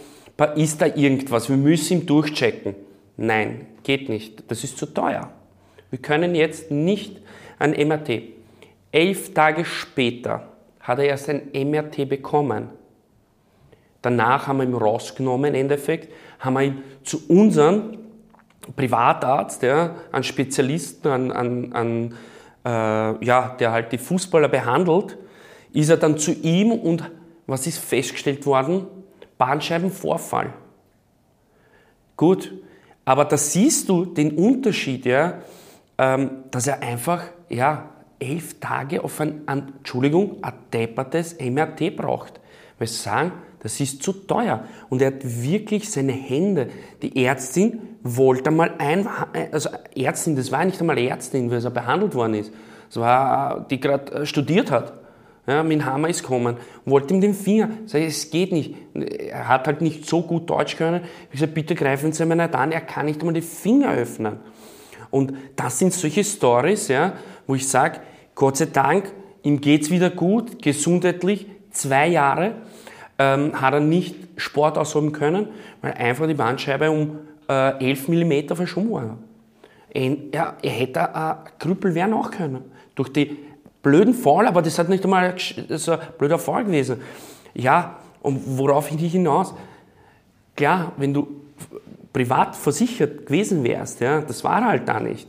ist 0.56 0.80
da 0.80 0.86
irgendwas, 0.86 1.48
wir 1.48 1.56
müssen 1.56 2.00
ihn 2.00 2.06
durchchecken. 2.06 2.74
Nein, 3.16 3.66
geht 3.82 4.08
nicht, 4.08 4.50
das 4.50 4.64
ist 4.64 4.78
zu 4.78 4.86
teuer. 4.86 5.30
Wir 5.94 6.02
können 6.02 6.34
jetzt 6.34 6.72
nicht 6.72 7.20
ein 7.56 7.70
MRT. 7.70 8.22
Elf 8.90 9.32
Tage 9.32 9.64
später 9.64 10.48
hat 10.80 10.98
er 10.98 11.04
erst 11.04 11.30
ein 11.30 11.52
MRT 11.54 12.08
bekommen. 12.08 12.70
Danach 14.02 14.48
haben 14.48 14.56
wir 14.56 14.64
ihn 14.64 14.74
rausgenommen, 14.74 15.54
im 15.54 15.60
Endeffekt, 15.60 16.12
haben 16.40 16.54
wir 16.54 16.62
ihn 16.62 16.82
zu 17.04 17.28
unserem 17.28 17.96
Privatarzt, 18.74 19.62
ja, 19.62 19.94
an 20.10 20.24
Spezialisten, 20.24 21.06
an, 21.06 21.30
an, 21.30 21.72
an 21.72 22.14
äh, 22.64 23.24
ja, 23.24 23.54
der 23.56 23.70
halt 23.70 23.92
die 23.92 23.98
Fußballer 23.98 24.48
behandelt, 24.48 25.16
ist 25.72 25.90
er 25.90 25.96
dann 25.96 26.18
zu 26.18 26.32
ihm 26.32 26.72
und 26.72 27.08
was 27.46 27.68
ist 27.68 27.78
festgestellt 27.78 28.44
worden? 28.46 28.88
Bandscheibenvorfall. 29.38 30.54
Gut, 32.16 32.52
aber 33.04 33.26
da 33.26 33.36
siehst 33.36 33.88
du 33.88 34.04
den 34.06 34.32
Unterschied, 34.32 35.06
ja, 35.06 35.40
ähm, 35.98 36.30
dass 36.50 36.66
er 36.66 36.82
einfach 36.82 37.24
ja, 37.48 37.90
elf 38.18 38.60
Tage 38.60 39.02
auf 39.02 39.20
ein, 39.20 39.42
ein 39.46 39.74
Entschuldigung, 39.78 40.42
ein 40.42 40.52
deppertes 40.72 41.36
MRT 41.40 41.96
braucht. 41.96 42.40
Weil 42.78 42.88
sie 42.88 42.96
sagen, 42.96 43.32
das 43.60 43.80
ist 43.80 44.02
zu 44.02 44.12
teuer. 44.12 44.64
Und 44.90 45.00
er 45.00 45.08
hat 45.08 45.22
wirklich 45.24 45.90
seine 45.90 46.12
Hände. 46.12 46.68
Die 47.02 47.24
Ärztin 47.24 47.80
wollte 48.02 48.50
mal 48.50 48.74
ein, 48.78 49.08
also 49.52 49.70
Ärztin, 49.96 50.36
das 50.36 50.52
war 50.52 50.64
nicht 50.64 50.80
einmal 50.80 50.98
Ärztin, 50.98 51.50
weil 51.50 51.64
er 51.64 51.70
behandelt 51.70 52.14
worden 52.14 52.34
ist. 52.34 52.52
Das 52.88 52.98
war, 52.98 53.66
die 53.70 53.80
gerade 53.80 54.12
äh, 54.12 54.26
studiert 54.26 54.70
hat. 54.70 54.92
Ja, 55.46 55.62
mit 55.62 55.72
dem 55.72 55.84
Hammer 55.84 56.08
ist 56.08 56.22
gekommen, 56.22 56.56
wollte 56.86 57.12
ihm 57.12 57.20
den 57.20 57.34
Finger, 57.34 57.68
sag 57.84 58.00
ich, 58.00 58.08
es 58.08 58.30
geht 58.30 58.50
nicht. 58.50 58.74
Er 58.94 59.46
hat 59.46 59.66
halt 59.66 59.82
nicht 59.82 60.08
so 60.08 60.22
gut 60.22 60.48
Deutsch 60.48 60.76
können. 60.76 61.02
Ich 61.26 61.32
gesagt, 61.32 61.52
bitte 61.52 61.74
greifen 61.74 62.12
Sie 62.12 62.24
mir 62.24 62.36
nicht 62.36 62.54
an, 62.54 62.72
er 62.72 62.80
kann 62.80 63.04
nicht 63.04 63.20
einmal 63.20 63.34
die 63.34 63.42
Finger 63.42 63.92
öffnen. 63.92 64.38
Und 65.14 65.32
das 65.54 65.78
sind 65.78 65.92
solche 65.92 66.24
Stories, 66.24 66.88
ja, 66.88 67.12
wo 67.46 67.54
ich 67.54 67.68
sage, 67.68 68.00
Gott 68.34 68.56
sei 68.56 68.66
Dank, 68.66 69.12
ihm 69.44 69.60
geht's 69.60 69.88
wieder 69.88 70.10
gut, 70.10 70.60
gesundheitlich, 70.60 71.46
zwei 71.70 72.08
Jahre 72.08 72.56
ähm, 73.20 73.60
hat 73.60 73.74
er 73.74 73.80
nicht 73.80 74.16
Sport 74.36 74.76
ausüben 74.76 75.12
können, 75.12 75.50
weil 75.82 75.92
einfach 75.92 76.26
die 76.26 76.34
Bandscheibe 76.34 76.90
um 76.90 77.20
äh, 77.48 77.90
11 77.90 78.08
mm 78.08 78.56
verschoben 78.56 78.90
war. 78.90 79.18
Er, 79.90 80.56
er 80.60 80.70
hätte 80.70 81.14
ein 81.14 81.36
Krüppel 81.60 81.94
werden 81.94 82.14
auch 82.14 82.32
können. 82.32 82.64
Durch 82.96 83.12
die 83.12 83.36
blöden 83.84 84.14
Fall, 84.14 84.48
aber 84.48 84.62
das 84.62 84.80
hat 84.80 84.88
nicht 84.88 85.04
einmal 85.04 85.36
so 85.68 85.92
ein 85.92 86.00
blöder 86.18 86.40
Fall 86.40 86.64
gewesen. 86.64 87.00
Ja, 87.54 87.98
Und 88.20 88.58
worauf 88.58 88.90
ich 88.90 89.12
hinaus? 89.12 89.54
Klar, 90.56 90.90
wenn 90.96 91.14
du 91.14 91.43
privat 92.14 92.56
versichert 92.56 93.26
gewesen 93.26 93.62
wärst, 93.64 94.00
ja, 94.00 94.22
das 94.22 94.42
war 94.42 94.64
halt 94.64 94.88
da 94.88 95.00
nicht, 95.00 95.28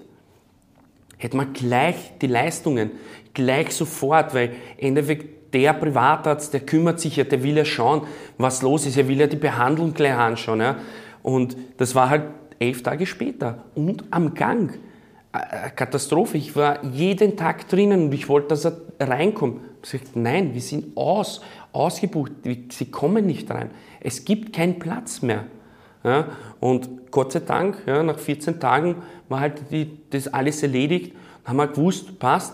hätte 1.17 1.35
man 1.35 1.51
gleich 1.51 2.13
die 2.21 2.27
Leistungen, 2.27 2.91
gleich 3.33 3.71
sofort, 3.71 4.33
weil 4.33 4.51
im 4.77 4.89
Endeffekt 4.89 5.53
der 5.53 5.73
Privatarzt, 5.73 6.53
der 6.53 6.61
kümmert 6.61 6.99
sich 6.99 7.15
ja, 7.17 7.23
der 7.23 7.43
will 7.43 7.57
ja 7.57 7.65
schauen, 7.65 8.03
was 8.37 8.61
los 8.61 8.85
ist, 8.85 8.97
er 8.97 9.07
will 9.07 9.19
ja 9.19 9.27
die 9.27 9.35
Behandlung 9.35 9.93
gleich 9.93 10.15
anschauen. 10.15 10.61
Ja. 10.61 10.77
Und 11.23 11.57
das 11.77 11.95
war 11.95 12.09
halt 12.09 12.23
elf 12.59 12.83
Tage 12.83 13.05
später 13.05 13.63
und 13.73 14.03
am 14.11 14.33
Gang. 14.33 14.77
Katastrophe. 15.75 16.37
Ich 16.37 16.55
war 16.55 16.83
jeden 16.85 17.35
Tag 17.35 17.67
drinnen 17.67 18.05
und 18.05 18.13
ich 18.13 18.29
wollte, 18.29 18.49
dass 18.49 18.65
er 18.65 18.77
reinkommt. 18.99 19.59
Ich 19.83 19.89
sagte, 19.89 20.17
nein, 20.17 20.53
wir 20.53 20.61
sind 20.61 20.95
aus, 20.95 21.41
ausgebucht, 21.73 22.31
sie 22.69 22.91
kommen 22.91 23.25
nicht 23.25 23.51
rein. 23.51 23.69
Es 23.99 24.23
gibt 24.23 24.53
keinen 24.53 24.79
Platz 24.79 25.21
mehr. 25.21 25.45
Ja, 26.05 26.27
und 26.59 27.09
Gott 27.09 27.31
sei 27.31 27.39
Dank, 27.39 27.81
ja, 27.87 28.03
nach 28.03 28.19
14 28.19 28.59
Tagen 28.59 28.97
war 29.27 29.39
halt 29.39 29.71
die, 29.71 29.89
das 30.11 30.27
alles 30.27 30.61
erledigt. 30.61 31.15
Dann 31.43 31.49
haben 31.49 31.57
wir 31.57 31.67
gewusst, 31.67 32.19
passt, 32.19 32.53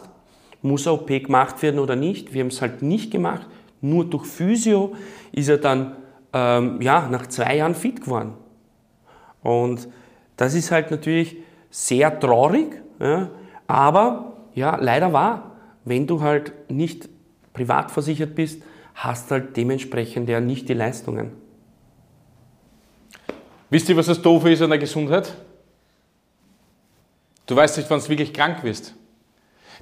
muss 0.61 0.87
eine 0.87 0.95
OP 0.95 1.07
gemacht 1.07 1.61
werden 1.61 1.79
oder 1.81 1.97
nicht. 1.97 2.33
Wir 2.33 2.43
haben 2.43 2.47
es 2.47 2.61
halt 2.61 2.81
nicht 2.81 3.11
gemacht. 3.11 3.45
Nur 3.81 4.05
durch 4.05 4.25
Physio 4.25 4.95
ist 5.33 5.49
er 5.49 5.57
dann 5.57 5.97
ähm, 6.31 6.81
ja, 6.81 7.09
nach 7.11 7.27
zwei 7.27 7.57
Jahren 7.57 7.75
fit 7.75 8.01
geworden. 8.01 8.35
Und 9.43 9.89
das 10.37 10.53
ist 10.53 10.71
halt 10.71 10.89
natürlich 10.89 11.35
sehr 11.69 12.17
traurig, 12.21 12.81
ja, 12.99 13.31
aber 13.67 14.37
ja, 14.53 14.77
leider 14.77 15.11
wahr. 15.11 15.51
Wenn 15.83 16.07
du 16.07 16.21
halt 16.21 16.53
nicht 16.69 17.09
privat 17.51 17.91
versichert 17.91 18.33
bist, 18.33 18.63
hast 18.95 19.29
halt 19.29 19.57
dementsprechend 19.57 20.29
ja 20.29 20.39
nicht 20.39 20.69
die 20.69 20.73
Leistungen. 20.73 21.40
Wisst 23.71 23.87
ihr, 23.87 23.95
was 23.95 24.05
das 24.05 24.21
Doofe 24.21 24.51
ist 24.51 24.61
an 24.61 24.69
der 24.69 24.79
Gesundheit? 24.79 25.33
Du 27.45 27.55
weißt 27.55 27.77
nicht, 27.77 27.89
wann 27.89 28.01
du 28.01 28.09
wirklich 28.09 28.33
krank 28.33 28.63
wirst. 28.63 28.93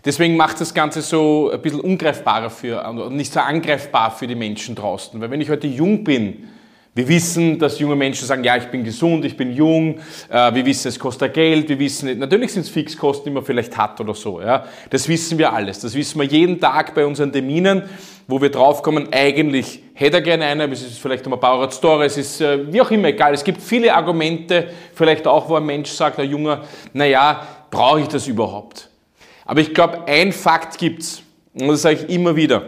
Deswegen 0.05 0.37
macht 0.37 0.61
das 0.61 0.75
Ganze 0.75 1.01
so 1.01 1.49
ein 1.51 1.59
bisschen 1.59 1.81
ungreifbarer 1.81 2.51
für, 2.51 3.09
nicht 3.09 3.33
so 3.33 3.39
angreifbar 3.39 4.11
für 4.11 4.27
die 4.27 4.35
Menschen 4.35 4.75
draußen. 4.75 5.19
Weil 5.19 5.31
wenn 5.31 5.41
ich 5.41 5.49
heute 5.49 5.65
jung 5.65 6.03
bin, 6.03 6.47
wir 6.95 7.07
wissen, 7.07 7.59
dass 7.59 7.79
junge 7.79 7.95
Menschen 7.95 8.25
sagen, 8.25 8.43
ja, 8.43 8.57
ich 8.57 8.65
bin 8.65 8.83
gesund, 8.83 9.23
ich 9.23 9.37
bin 9.37 9.53
jung, 9.53 9.99
äh, 10.29 10.53
wir 10.53 10.65
wissen, 10.65 10.87
es 10.87 10.97
kostet 10.97 11.33
Geld, 11.33 11.69
wir 11.69 11.79
wissen, 11.79 12.17
natürlich 12.17 12.51
sind 12.51 12.63
es 12.63 12.69
Fixkosten, 12.69 13.25
die 13.25 13.31
man 13.31 13.45
vielleicht 13.45 13.77
hat 13.77 14.01
oder 14.01 14.15
so. 14.15 14.41
Ja. 14.41 14.65
Das 14.89 15.07
wissen 15.07 15.37
wir 15.37 15.53
alles. 15.53 15.79
Das 15.79 15.93
wissen 15.93 16.19
wir 16.19 16.27
jeden 16.27 16.59
Tag 16.59 16.95
bei 16.95 17.05
unseren 17.05 17.31
Terminen, 17.31 17.83
wo 18.27 18.41
wir 18.41 18.49
draufkommen, 18.49 19.07
eigentlich 19.11 19.81
hätte 19.93 20.17
er 20.17 20.21
gerne 20.21 20.45
einer, 20.45 20.71
es 20.71 20.81
ist 20.81 20.99
vielleicht 20.99 21.25
um 21.27 21.33
ein 21.33 21.39
Baurat 21.39 21.73
Store, 21.73 22.05
es 22.05 22.17
ist 22.17 22.41
äh, 22.41 22.71
wie 22.71 22.81
auch 22.81 22.91
immer 22.91 23.09
egal. 23.09 23.33
Es 23.33 23.43
gibt 23.43 23.61
viele 23.61 23.93
Argumente, 23.93 24.69
vielleicht 24.93 25.27
auch, 25.27 25.47
wo 25.47 25.55
ein 25.55 25.65
Mensch 25.65 25.89
sagt, 25.89 26.19
ein 26.19 26.29
Junger, 26.29 26.63
naja, 26.93 27.47
brauche 27.69 28.01
ich 28.01 28.07
das 28.07 28.27
überhaupt? 28.27 28.89
Aber 29.45 29.61
ich 29.61 29.73
glaube, 29.73 30.07
ein 30.07 30.31
Fakt 30.31 30.77
gibt's 30.77 31.21
und 31.53 31.67
das 31.67 31.81
sage 31.81 32.05
ich 32.07 32.15
immer 32.15 32.35
wieder. 32.35 32.63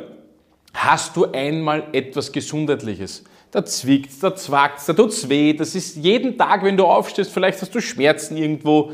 Hast 0.73 1.15
du 1.15 1.25
einmal 1.25 1.83
etwas 1.91 2.31
Gesundheitliches? 2.31 3.23
Da 3.51 3.65
zwickt's, 3.65 4.19
da 4.19 4.33
zwackt's, 4.35 4.85
da 4.85 4.93
tut's 4.93 5.27
weh. 5.29 5.53
Das 5.53 5.75
ist 5.75 5.97
jeden 5.97 6.37
Tag, 6.37 6.63
wenn 6.63 6.77
du 6.77 6.85
aufstehst, 6.85 7.31
vielleicht 7.31 7.61
hast 7.61 7.75
du 7.75 7.81
Schmerzen 7.81 8.37
irgendwo. 8.37 8.93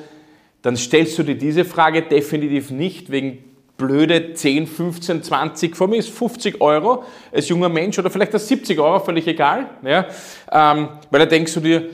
Dann 0.63 0.75
stellst 0.75 1.17
du 1.17 1.23
dir 1.23 1.35
diese 1.35 1.63
Frage 1.63 2.01
definitiv 2.01 2.71
nicht 2.71 3.11
wegen 3.11 3.43
blöde 3.77 4.33
10, 4.33 4.65
15, 4.65 5.23
20, 5.23 5.75
vor 5.75 5.87
mir 5.87 5.97
ist 5.97 6.09
50 6.09 6.59
Euro 6.61 7.03
als 7.31 7.47
junger 7.47 7.69
Mensch 7.69 7.97
oder 7.99 8.09
vielleicht 8.09 8.33
das 8.33 8.47
70 8.47 8.79
Euro, 8.79 8.99
völlig 8.99 9.27
egal. 9.27 9.69
Ja, 9.83 10.07
ähm, 10.51 10.89
weil 11.11 11.19
da 11.19 11.25
denkst 11.27 11.53
du 11.53 11.59
dir, 11.59 11.89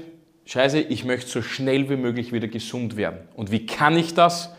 scheiße, 0.45 0.79
ich 0.79 1.03
möchte 1.03 1.29
so 1.29 1.41
schnell 1.41 1.89
wie 1.89 1.97
möglich 1.97 2.31
wieder 2.31 2.47
gesund 2.47 2.95
werden. 2.95 3.19
Und 3.35 3.51
wie 3.51 3.65
kann 3.65 3.97
ich 3.97 4.13
das? 4.13 4.53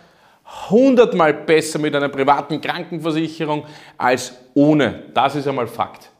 Hundertmal 0.68 1.32
besser 1.32 1.78
mit 1.78 1.96
einer 1.96 2.10
privaten 2.10 2.60
Krankenversicherung 2.60 3.64
als 3.96 4.34
ohne. 4.52 5.04
Das 5.14 5.34
ist 5.34 5.48
einmal 5.48 5.66
Fakt. 5.66 6.10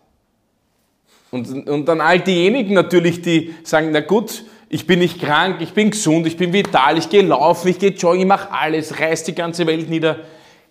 Und, 1.35 1.68
und 1.68 1.87
dann 1.87 2.01
all 2.01 2.20
diejenigen 2.20 2.75
natürlich, 2.75 3.20
die 3.20 3.55
sagen, 3.64 3.88
na 3.90 4.01
gut, 4.01 4.44
ich 4.68 4.87
bin 4.87 5.01
nicht 5.01 5.20
krank, 5.20 5.57
ich 5.59 5.73
bin 5.73 5.90
gesund, 5.90 6.29
ich 6.29 6.37
bin 6.37 6.53
vital, 6.53 6.97
ich 6.97 7.09
gehe 7.09 7.23
laufen, 7.23 7.66
ich 7.66 7.81
gehe 7.81 7.90
joggen, 7.90 8.20
ich 8.20 8.27
mache 8.27 8.53
alles, 8.53 9.01
reiß 9.01 9.25
die 9.25 9.35
ganze 9.35 9.66
Welt 9.66 9.90
nieder. 9.90 10.20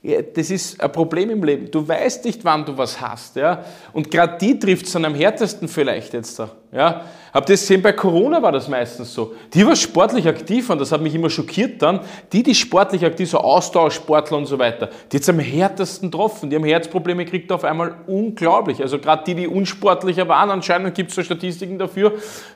Ja, 0.02 0.22
das 0.22 0.50
ist 0.50 0.80
ein 0.80 0.90
Problem 0.90 1.30
im 1.32 1.44
Leben. 1.44 1.70
Du 1.70 1.86
weißt 1.86 2.24
nicht, 2.24 2.46
wann 2.46 2.66
du 2.66 2.78
was 2.78 3.02
hast. 3.02 3.36
Ja? 3.36 3.66
Und 3.92 4.10
gerade 4.10 4.38
die 4.38 4.58
trifft 4.58 4.86
es 4.86 4.94
dann 4.94 5.04
am 5.04 5.16
härtesten 5.16 5.68
vielleicht 5.68 6.14
jetzt 6.14 6.40
da. 6.40 6.52
Ja? 6.72 7.08
Habt 7.34 7.50
ihr 7.50 7.56
gesehen, 7.56 7.82
bei 7.82 7.94
Corona 7.94 8.44
war 8.44 8.52
das 8.52 8.68
meistens 8.68 9.12
so. 9.12 9.34
Die 9.56 9.66
war 9.66 9.76
sportlich 9.76 10.28
aktiv 10.28 10.70
und 10.70 10.80
das 10.80 10.92
hat 10.92 11.02
mich 11.02 11.16
immer 11.16 11.32
schockiert 11.32 11.82
dann. 11.82 12.02
Die, 12.32 12.44
die 12.44 12.54
sportlich 12.54 13.04
aktiv, 13.04 13.28
so 13.28 13.40
Austauschsportler 13.40 14.38
und 14.38 14.46
so 14.46 14.60
weiter, 14.60 14.92
die 15.12 15.18
jetzt 15.18 15.28
am 15.30 15.40
härtesten 15.40 16.12
getroffen. 16.12 16.52
Die 16.52 16.56
haben 16.56 16.64
Herzprobleme 16.64 17.26
gekriegt 17.26 17.52
auf 17.52 17.64
einmal 17.64 17.96
unglaublich. 18.06 18.82
Also 18.82 19.00
gerade 19.00 19.24
die, 19.26 19.34
die 19.34 19.48
unsportlicher 19.48 20.28
waren, 20.28 20.52
anscheinend 20.52 20.94
gibt 20.94 21.10
es 21.10 21.16
so 21.16 21.24
Statistiken 21.24 21.80
dafür, 21.80 22.14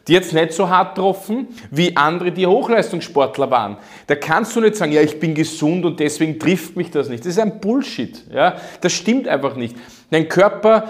die 0.07 0.13
jetzt 0.13 0.31
nicht 0.31 0.53
so 0.53 0.69
hart 0.69 0.93
getroffen 0.93 1.47
wie 1.71 1.97
andere, 1.97 2.31
die 2.31 2.45
Hochleistungssportler 2.45 3.49
waren. 3.49 3.77
Da 4.05 4.13
kannst 4.13 4.55
du 4.55 4.61
nicht 4.61 4.75
sagen, 4.75 4.91
ja, 4.91 5.01
ich 5.01 5.19
bin 5.19 5.33
gesund 5.33 5.85
und 5.85 5.99
deswegen 5.99 6.37
trifft 6.37 6.75
mich 6.75 6.91
das 6.91 7.09
nicht. 7.09 7.25
Das 7.25 7.31
ist 7.31 7.39
ein 7.39 7.59
Bullshit. 7.59 8.23
Ja? 8.31 8.57
Das 8.81 8.93
stimmt 8.93 9.27
einfach 9.27 9.55
nicht. 9.55 9.75
Dein 10.11 10.29
Körper 10.29 10.87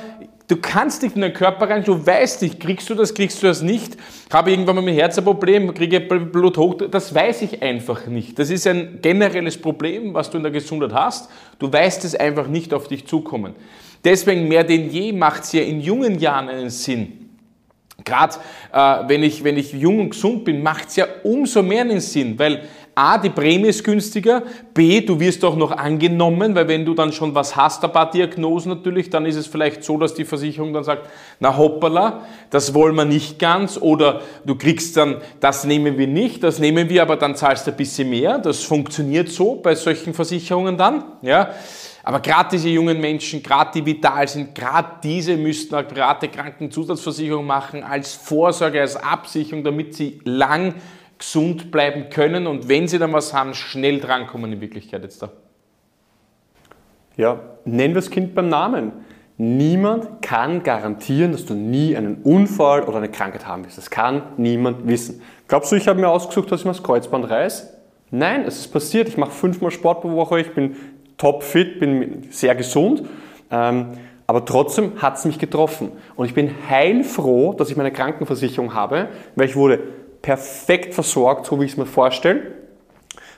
Du 0.48 0.56
kannst 0.56 1.04
nicht 1.04 1.16
in 1.16 1.22
den 1.22 1.34
Körper 1.34 1.70
rein, 1.70 1.84
du 1.84 2.06
weißt 2.06 2.42
nicht, 2.42 2.62
kriegst 2.62 2.90
du 2.90 2.96
das, 2.96 3.14
kriegst 3.14 3.44
du 3.44 3.48
das 3.48 3.62
nicht, 3.62 3.98
habe 4.32 4.52
irgendwann 4.52 4.76
mal 4.76 4.82
mit 4.82 4.94
dem 4.94 5.00
Herz 5.00 5.18
ein 5.18 5.26
Problem, 5.26 5.74
kriege 5.74 6.00
Blut 6.00 6.58
hoch, 6.58 6.76
das 6.90 7.14
weiß 7.14 7.42
ich 7.42 7.62
einfach 7.62 8.08
nicht. 8.08 8.40
Das 8.40 8.50
ist 8.50 8.66
ein 8.66 9.00
generelles 9.02 9.58
Problem, 9.58 10.14
was 10.14 10.30
du 10.30 10.38
in 10.38 10.44
der 10.44 10.54
Gesundheit 10.54 10.94
hast. 10.94 11.30
Du 11.60 11.72
weißt 11.72 12.06
es 12.06 12.16
einfach 12.16 12.48
nicht 12.48 12.74
auf 12.74 12.88
dich 12.88 13.06
zukommen. 13.06 13.56
Deswegen 14.06 14.48
mehr 14.48 14.64
denn 14.64 14.90
je 14.90 15.12
macht 15.12 15.44
es 15.44 15.52
ja 15.52 15.64
in 15.64 15.82
jungen 15.82 16.18
Jahren 16.18 16.48
einen 16.48 16.70
Sinn. 16.70 17.30
Gerade 18.06 18.36
äh, 18.72 19.04
wenn, 19.08 19.24
ich, 19.24 19.44
wenn 19.44 19.58
ich 19.58 19.74
jung 19.74 20.00
und 20.00 20.10
gesund 20.12 20.46
bin, 20.46 20.64
macht 20.64 20.88
es 20.88 20.96
ja 20.96 21.08
umso 21.24 21.62
mehr 21.62 21.82
einen 21.82 22.00
Sinn, 22.00 22.40
weil 22.40 22.64
A, 22.98 23.20
die 23.20 23.30
Prämie 23.30 23.68
ist 23.68 23.84
günstiger, 23.84 24.42
B, 24.74 25.02
du 25.02 25.20
wirst 25.20 25.46
auch 25.46 25.56
noch 25.56 25.70
angenommen, 25.70 26.56
weil 26.56 26.68
wenn 26.68 26.84
du 26.84 26.96
dann 26.96 27.14
schon 27.14 27.36
was 27.36 27.56
hast, 27.56 27.84
ein 27.86 27.92
paar 27.92 28.10
Diagnosen 28.10 28.70
natürlich, 28.70 29.12
dann 29.12 29.28
ist 29.28 29.36
es 29.36 29.46
vielleicht 29.46 29.84
so, 29.84 30.00
dass 30.00 30.16
die 30.16 30.26
Versicherung 30.26 30.74
dann 30.74 30.84
sagt, 30.84 31.08
na 31.40 31.56
hoppala, 31.56 32.24
das 32.50 32.74
wollen 32.74 32.96
wir 32.96 33.06
nicht 33.06 33.38
ganz 33.38 33.78
oder 33.80 34.22
du 34.46 34.56
kriegst 34.56 34.98
dann, 34.98 35.18
das 35.40 35.64
nehmen 35.64 36.00
wir 36.00 36.08
nicht, 36.08 36.42
das 36.42 36.58
nehmen 36.58 36.90
wir, 36.90 37.04
aber 37.04 37.18
dann 37.18 37.36
zahlst 37.36 37.68
du 37.68 37.72
ein 37.72 37.78
bisschen 37.78 38.10
mehr. 38.10 38.40
Das 38.40 38.64
funktioniert 38.64 39.30
so 39.30 39.58
bei 39.58 39.76
solchen 39.76 40.16
Versicherungen 40.16 40.76
dann, 40.76 41.04
ja. 41.22 41.52
Aber 42.04 42.20
gerade 42.22 42.50
diese 42.54 42.70
jungen 42.70 43.00
Menschen, 43.00 43.44
gerade 43.44 43.70
die 43.76 43.86
vital 43.86 44.28
sind, 44.28 44.56
gerade 44.56 44.88
diese 45.04 45.38
müssten 45.38 45.76
eine 45.76 45.86
private 45.86 46.30
Krankenzusatzversicherung 46.30 47.46
machen 47.46 47.84
als 47.84 48.16
Vorsorge, 48.16 48.82
als 48.82 48.96
Absicherung, 48.96 49.64
damit 49.64 49.94
sie 49.94 50.20
lang 50.24 50.74
gesund 51.18 51.72
bleiben 51.72 52.10
können 52.10 52.48
und 52.48 52.70
wenn 52.70 52.88
sie 52.88 53.00
dann 53.00 53.14
was 53.14 53.34
haben, 53.34 53.54
schnell 53.54 54.00
drankommen 54.00 54.54
in 54.54 54.62
Wirklichkeit 54.62 55.04
jetzt 55.04 55.22
da? 55.22 55.32
Ja, 57.16 57.40
nennen 57.66 57.96
wir 57.96 58.02
das 58.02 58.12
Kind 58.12 58.36
beim 58.36 58.50
Namen. 58.50 58.92
Niemand 59.40 60.22
kann 60.22 60.64
garantieren, 60.64 61.32
dass 61.32 61.46
du 61.46 61.54
nie 61.54 61.96
einen 61.96 62.22
Unfall 62.24 62.84
oder 62.84 62.98
eine 62.98 63.10
Krankheit 63.10 63.46
haben 63.46 63.66
wirst. 63.66 63.78
Das 63.78 63.90
kann 63.90 64.24
niemand 64.38 64.88
wissen. 64.88 65.22
Glaubst 65.48 65.72
du, 65.72 65.76
ich 65.76 65.88
habe 65.88 66.00
mir 66.00 66.10
ausgesucht, 66.10 66.52
dass 66.52 66.62
ich 66.62 66.66
mir 66.66 66.72
das 66.72 66.82
Kreuzband 66.82 67.30
reiße? 67.30 67.78
Nein, 68.10 68.46
es 68.46 68.60
ist 68.60 68.70
passiert. 68.70 69.08
Ich 69.10 69.18
mache 69.18 69.32
fünfmal 69.32 69.72
Sport 69.72 70.02
pro 70.02 70.12
Woche, 70.12 70.40
ich 70.40 70.54
bin 70.54 70.76
topfit, 71.18 71.80
bin 71.80 72.28
sehr 72.32 72.56
gesund. 72.56 73.04
Ähm, 73.52 73.92
aber 74.26 74.44
trotzdem 74.44 75.02
hat 75.02 75.18
es 75.18 75.26
mich 75.26 75.40
getroffen. 75.40 75.92
Und 76.16 76.26
ich 76.26 76.34
bin 76.34 76.54
heilfroh, 76.70 77.54
dass 77.54 77.70
ich 77.70 77.78
meine 77.78 77.92
Krankenversicherung 77.92 78.74
habe, 78.74 79.08
weil 79.36 79.48
ich 79.48 79.56
wurde 79.56 79.80
perfekt 80.22 80.94
versorgt, 80.94 81.46
so 81.46 81.60
wie 81.60 81.66
ich 81.66 81.72
es 81.72 81.78
mir 81.78 81.86
vorstelle. 81.86 82.52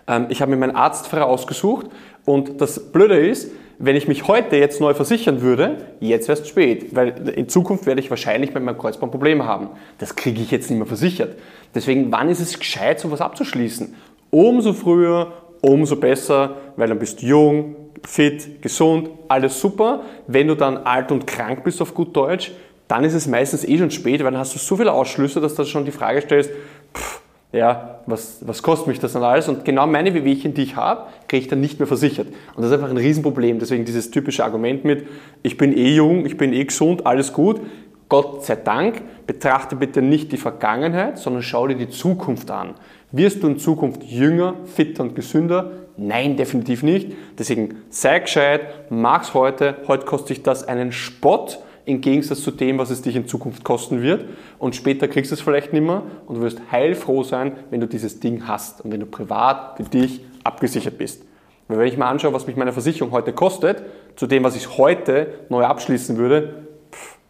Ähm, 0.07 0.27
ich 0.29 0.41
habe 0.41 0.51
mir 0.51 0.57
meinen 0.57 0.75
Arzt 0.75 1.07
frei 1.07 1.21
ausgesucht 1.21 1.87
und 2.25 2.61
das 2.61 2.91
Blöde 2.91 3.17
ist, 3.17 3.51
wenn 3.81 3.95
ich 3.95 4.09
mich 4.09 4.27
heute 4.27 4.57
jetzt 4.57 4.81
neu 4.81 4.93
versichern 4.93 5.41
würde, 5.41 5.77
jetzt 6.01 6.27
wäre 6.27 6.39
es 6.39 6.47
spät, 6.47 6.93
weil 6.93 7.29
in 7.29 7.47
Zukunft 7.47 7.85
werde 7.85 8.01
ich 8.01 8.09
wahrscheinlich 8.09 8.53
mit 8.53 8.61
meinem 8.61 8.77
Kreuzband 8.77 9.09
Probleme 9.09 9.45
haben. 9.45 9.69
Das 9.99 10.17
kriege 10.17 10.41
ich 10.41 10.51
jetzt 10.51 10.69
nicht 10.69 10.77
mehr 10.77 10.85
versichert. 10.85 11.37
Deswegen, 11.73 12.11
wann 12.11 12.27
ist 12.27 12.41
es 12.41 12.59
gescheit, 12.59 12.99
sowas 12.99 13.21
abzuschließen? 13.21 13.95
Umso 14.31 14.73
früher, 14.73 15.31
umso 15.61 15.95
besser, 15.95 16.57
weil 16.75 16.89
dann 16.89 16.99
bist 16.99 17.21
du 17.21 17.27
jung, 17.27 17.75
fit, 18.05 18.61
gesund, 18.61 19.11
alles 19.29 19.59
super. 19.61 20.01
Wenn 20.27 20.49
du 20.49 20.55
dann 20.55 20.77
alt 20.77 21.11
und 21.13 21.25
krank 21.25 21.63
bist 21.63 21.81
auf 21.81 21.93
gut 21.93 22.13
Deutsch, 22.15 22.51
dann 22.89 23.03
ist 23.03 23.13
es 23.13 23.27
meistens 23.27 23.63
eh 23.63 23.77
schon 23.77 23.91
spät, 23.91 24.21
weil 24.23 24.31
dann 24.31 24.39
hast 24.39 24.55
du 24.55 24.59
so 24.59 24.75
viele 24.75 24.91
Ausschlüsse, 24.91 25.39
dass 25.39 25.55
du 25.55 25.63
schon 25.63 25.85
die 25.85 25.91
Frage 25.91 26.21
stellst, 26.21 26.49
pff, 26.93 27.21
ja, 27.51 28.01
was, 28.07 28.39
was 28.45 28.63
kostet 28.63 28.87
mich 28.87 28.99
das 28.99 29.13
dann 29.13 29.23
alles? 29.23 29.47
Und 29.47 29.63
genau 29.63 29.85
meine 29.87 30.13
Wehwehchen, 30.13 30.55
die 30.55 30.63
ich 30.63 30.75
habe, 30.75 31.03
kriege 31.27 31.41
ich 31.43 31.47
dann 31.47 31.61
nicht 31.61 31.79
mehr 31.79 31.87
versichert. 31.87 32.27
Und 32.55 32.63
das 32.63 32.67
ist 32.67 32.73
einfach 32.73 32.89
ein 32.89 32.97
Riesenproblem. 32.97 33.59
Deswegen 33.59 33.85
dieses 33.85 34.09
typische 34.09 34.43
Argument 34.43 34.85
mit, 34.85 35.07
ich 35.43 35.57
bin 35.57 35.75
eh 35.75 35.95
jung, 35.95 36.25
ich 36.25 36.35
bin 36.35 36.51
eh 36.51 36.65
gesund, 36.65 37.05
alles 37.05 37.31
gut. 37.31 37.61
Gott 38.07 38.43
sei 38.43 38.55
Dank, 38.55 39.03
betrachte 39.27 39.75
bitte 39.75 40.01
nicht 40.01 40.31
die 40.31 40.37
Vergangenheit, 40.37 41.19
sondern 41.19 41.43
schau 41.43 41.67
dir 41.67 41.75
die 41.75 41.89
Zukunft 41.89 42.49
an. 42.49 42.73
Wirst 43.11 43.43
du 43.43 43.47
in 43.47 43.59
Zukunft 43.59 44.03
jünger, 44.03 44.55
fitter 44.65 45.03
und 45.03 45.15
gesünder? 45.15 45.73
Nein, 45.95 46.37
definitiv 46.37 46.81
nicht. 46.81 47.11
Deswegen 47.37 47.83
sei 47.89 48.19
gescheit, 48.19 48.61
mach's 48.89 49.35
heute. 49.35 49.77
Heute 49.87 50.05
kostet 50.05 50.29
dich 50.29 50.43
das 50.43 50.67
einen 50.67 50.91
Spott 50.91 51.59
im 51.85 52.01
Gegensatz 52.01 52.41
zu 52.41 52.51
dem, 52.51 52.77
was 52.77 52.89
es 52.89 53.01
dich 53.01 53.15
in 53.15 53.27
Zukunft 53.27 53.63
kosten 53.63 54.01
wird. 54.01 54.25
Und 54.57 54.75
später 54.75 55.07
kriegst 55.07 55.31
du 55.31 55.35
es 55.35 55.41
vielleicht 55.41 55.73
nicht 55.73 55.83
mehr 55.83 56.03
und 56.25 56.35
du 56.35 56.41
wirst 56.41 56.59
heilfroh 56.71 57.23
sein, 57.23 57.53
wenn 57.69 57.79
du 57.79 57.87
dieses 57.87 58.19
Ding 58.19 58.47
hast 58.47 58.81
und 58.81 58.91
wenn 58.91 58.99
du 58.99 59.05
privat 59.05 59.77
für 59.77 59.83
dich 59.83 60.21
abgesichert 60.43 60.97
bist. 60.97 61.23
Weil 61.67 61.79
wenn 61.79 61.87
ich 61.87 61.97
mal 61.97 62.09
anschaue, 62.09 62.33
was 62.33 62.47
mich 62.47 62.55
meine 62.55 62.73
Versicherung 62.73 63.11
heute 63.11 63.31
kostet, 63.31 63.83
zu 64.15 64.27
dem, 64.27 64.43
was 64.43 64.55
ich 64.55 64.77
heute 64.77 65.33
neu 65.49 65.63
abschließen 65.63 66.17
würde, 66.17 66.65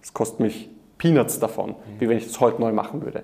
es 0.01 0.13
kostet 0.13 0.39
mich 0.39 0.69
Peanuts 0.97 1.39
davon, 1.39 1.75
wie 1.99 2.07
wenn 2.07 2.17
ich 2.17 2.27
das 2.27 2.39
heute 2.39 2.61
neu 2.61 2.71
machen 2.71 3.03
würde. 3.03 3.23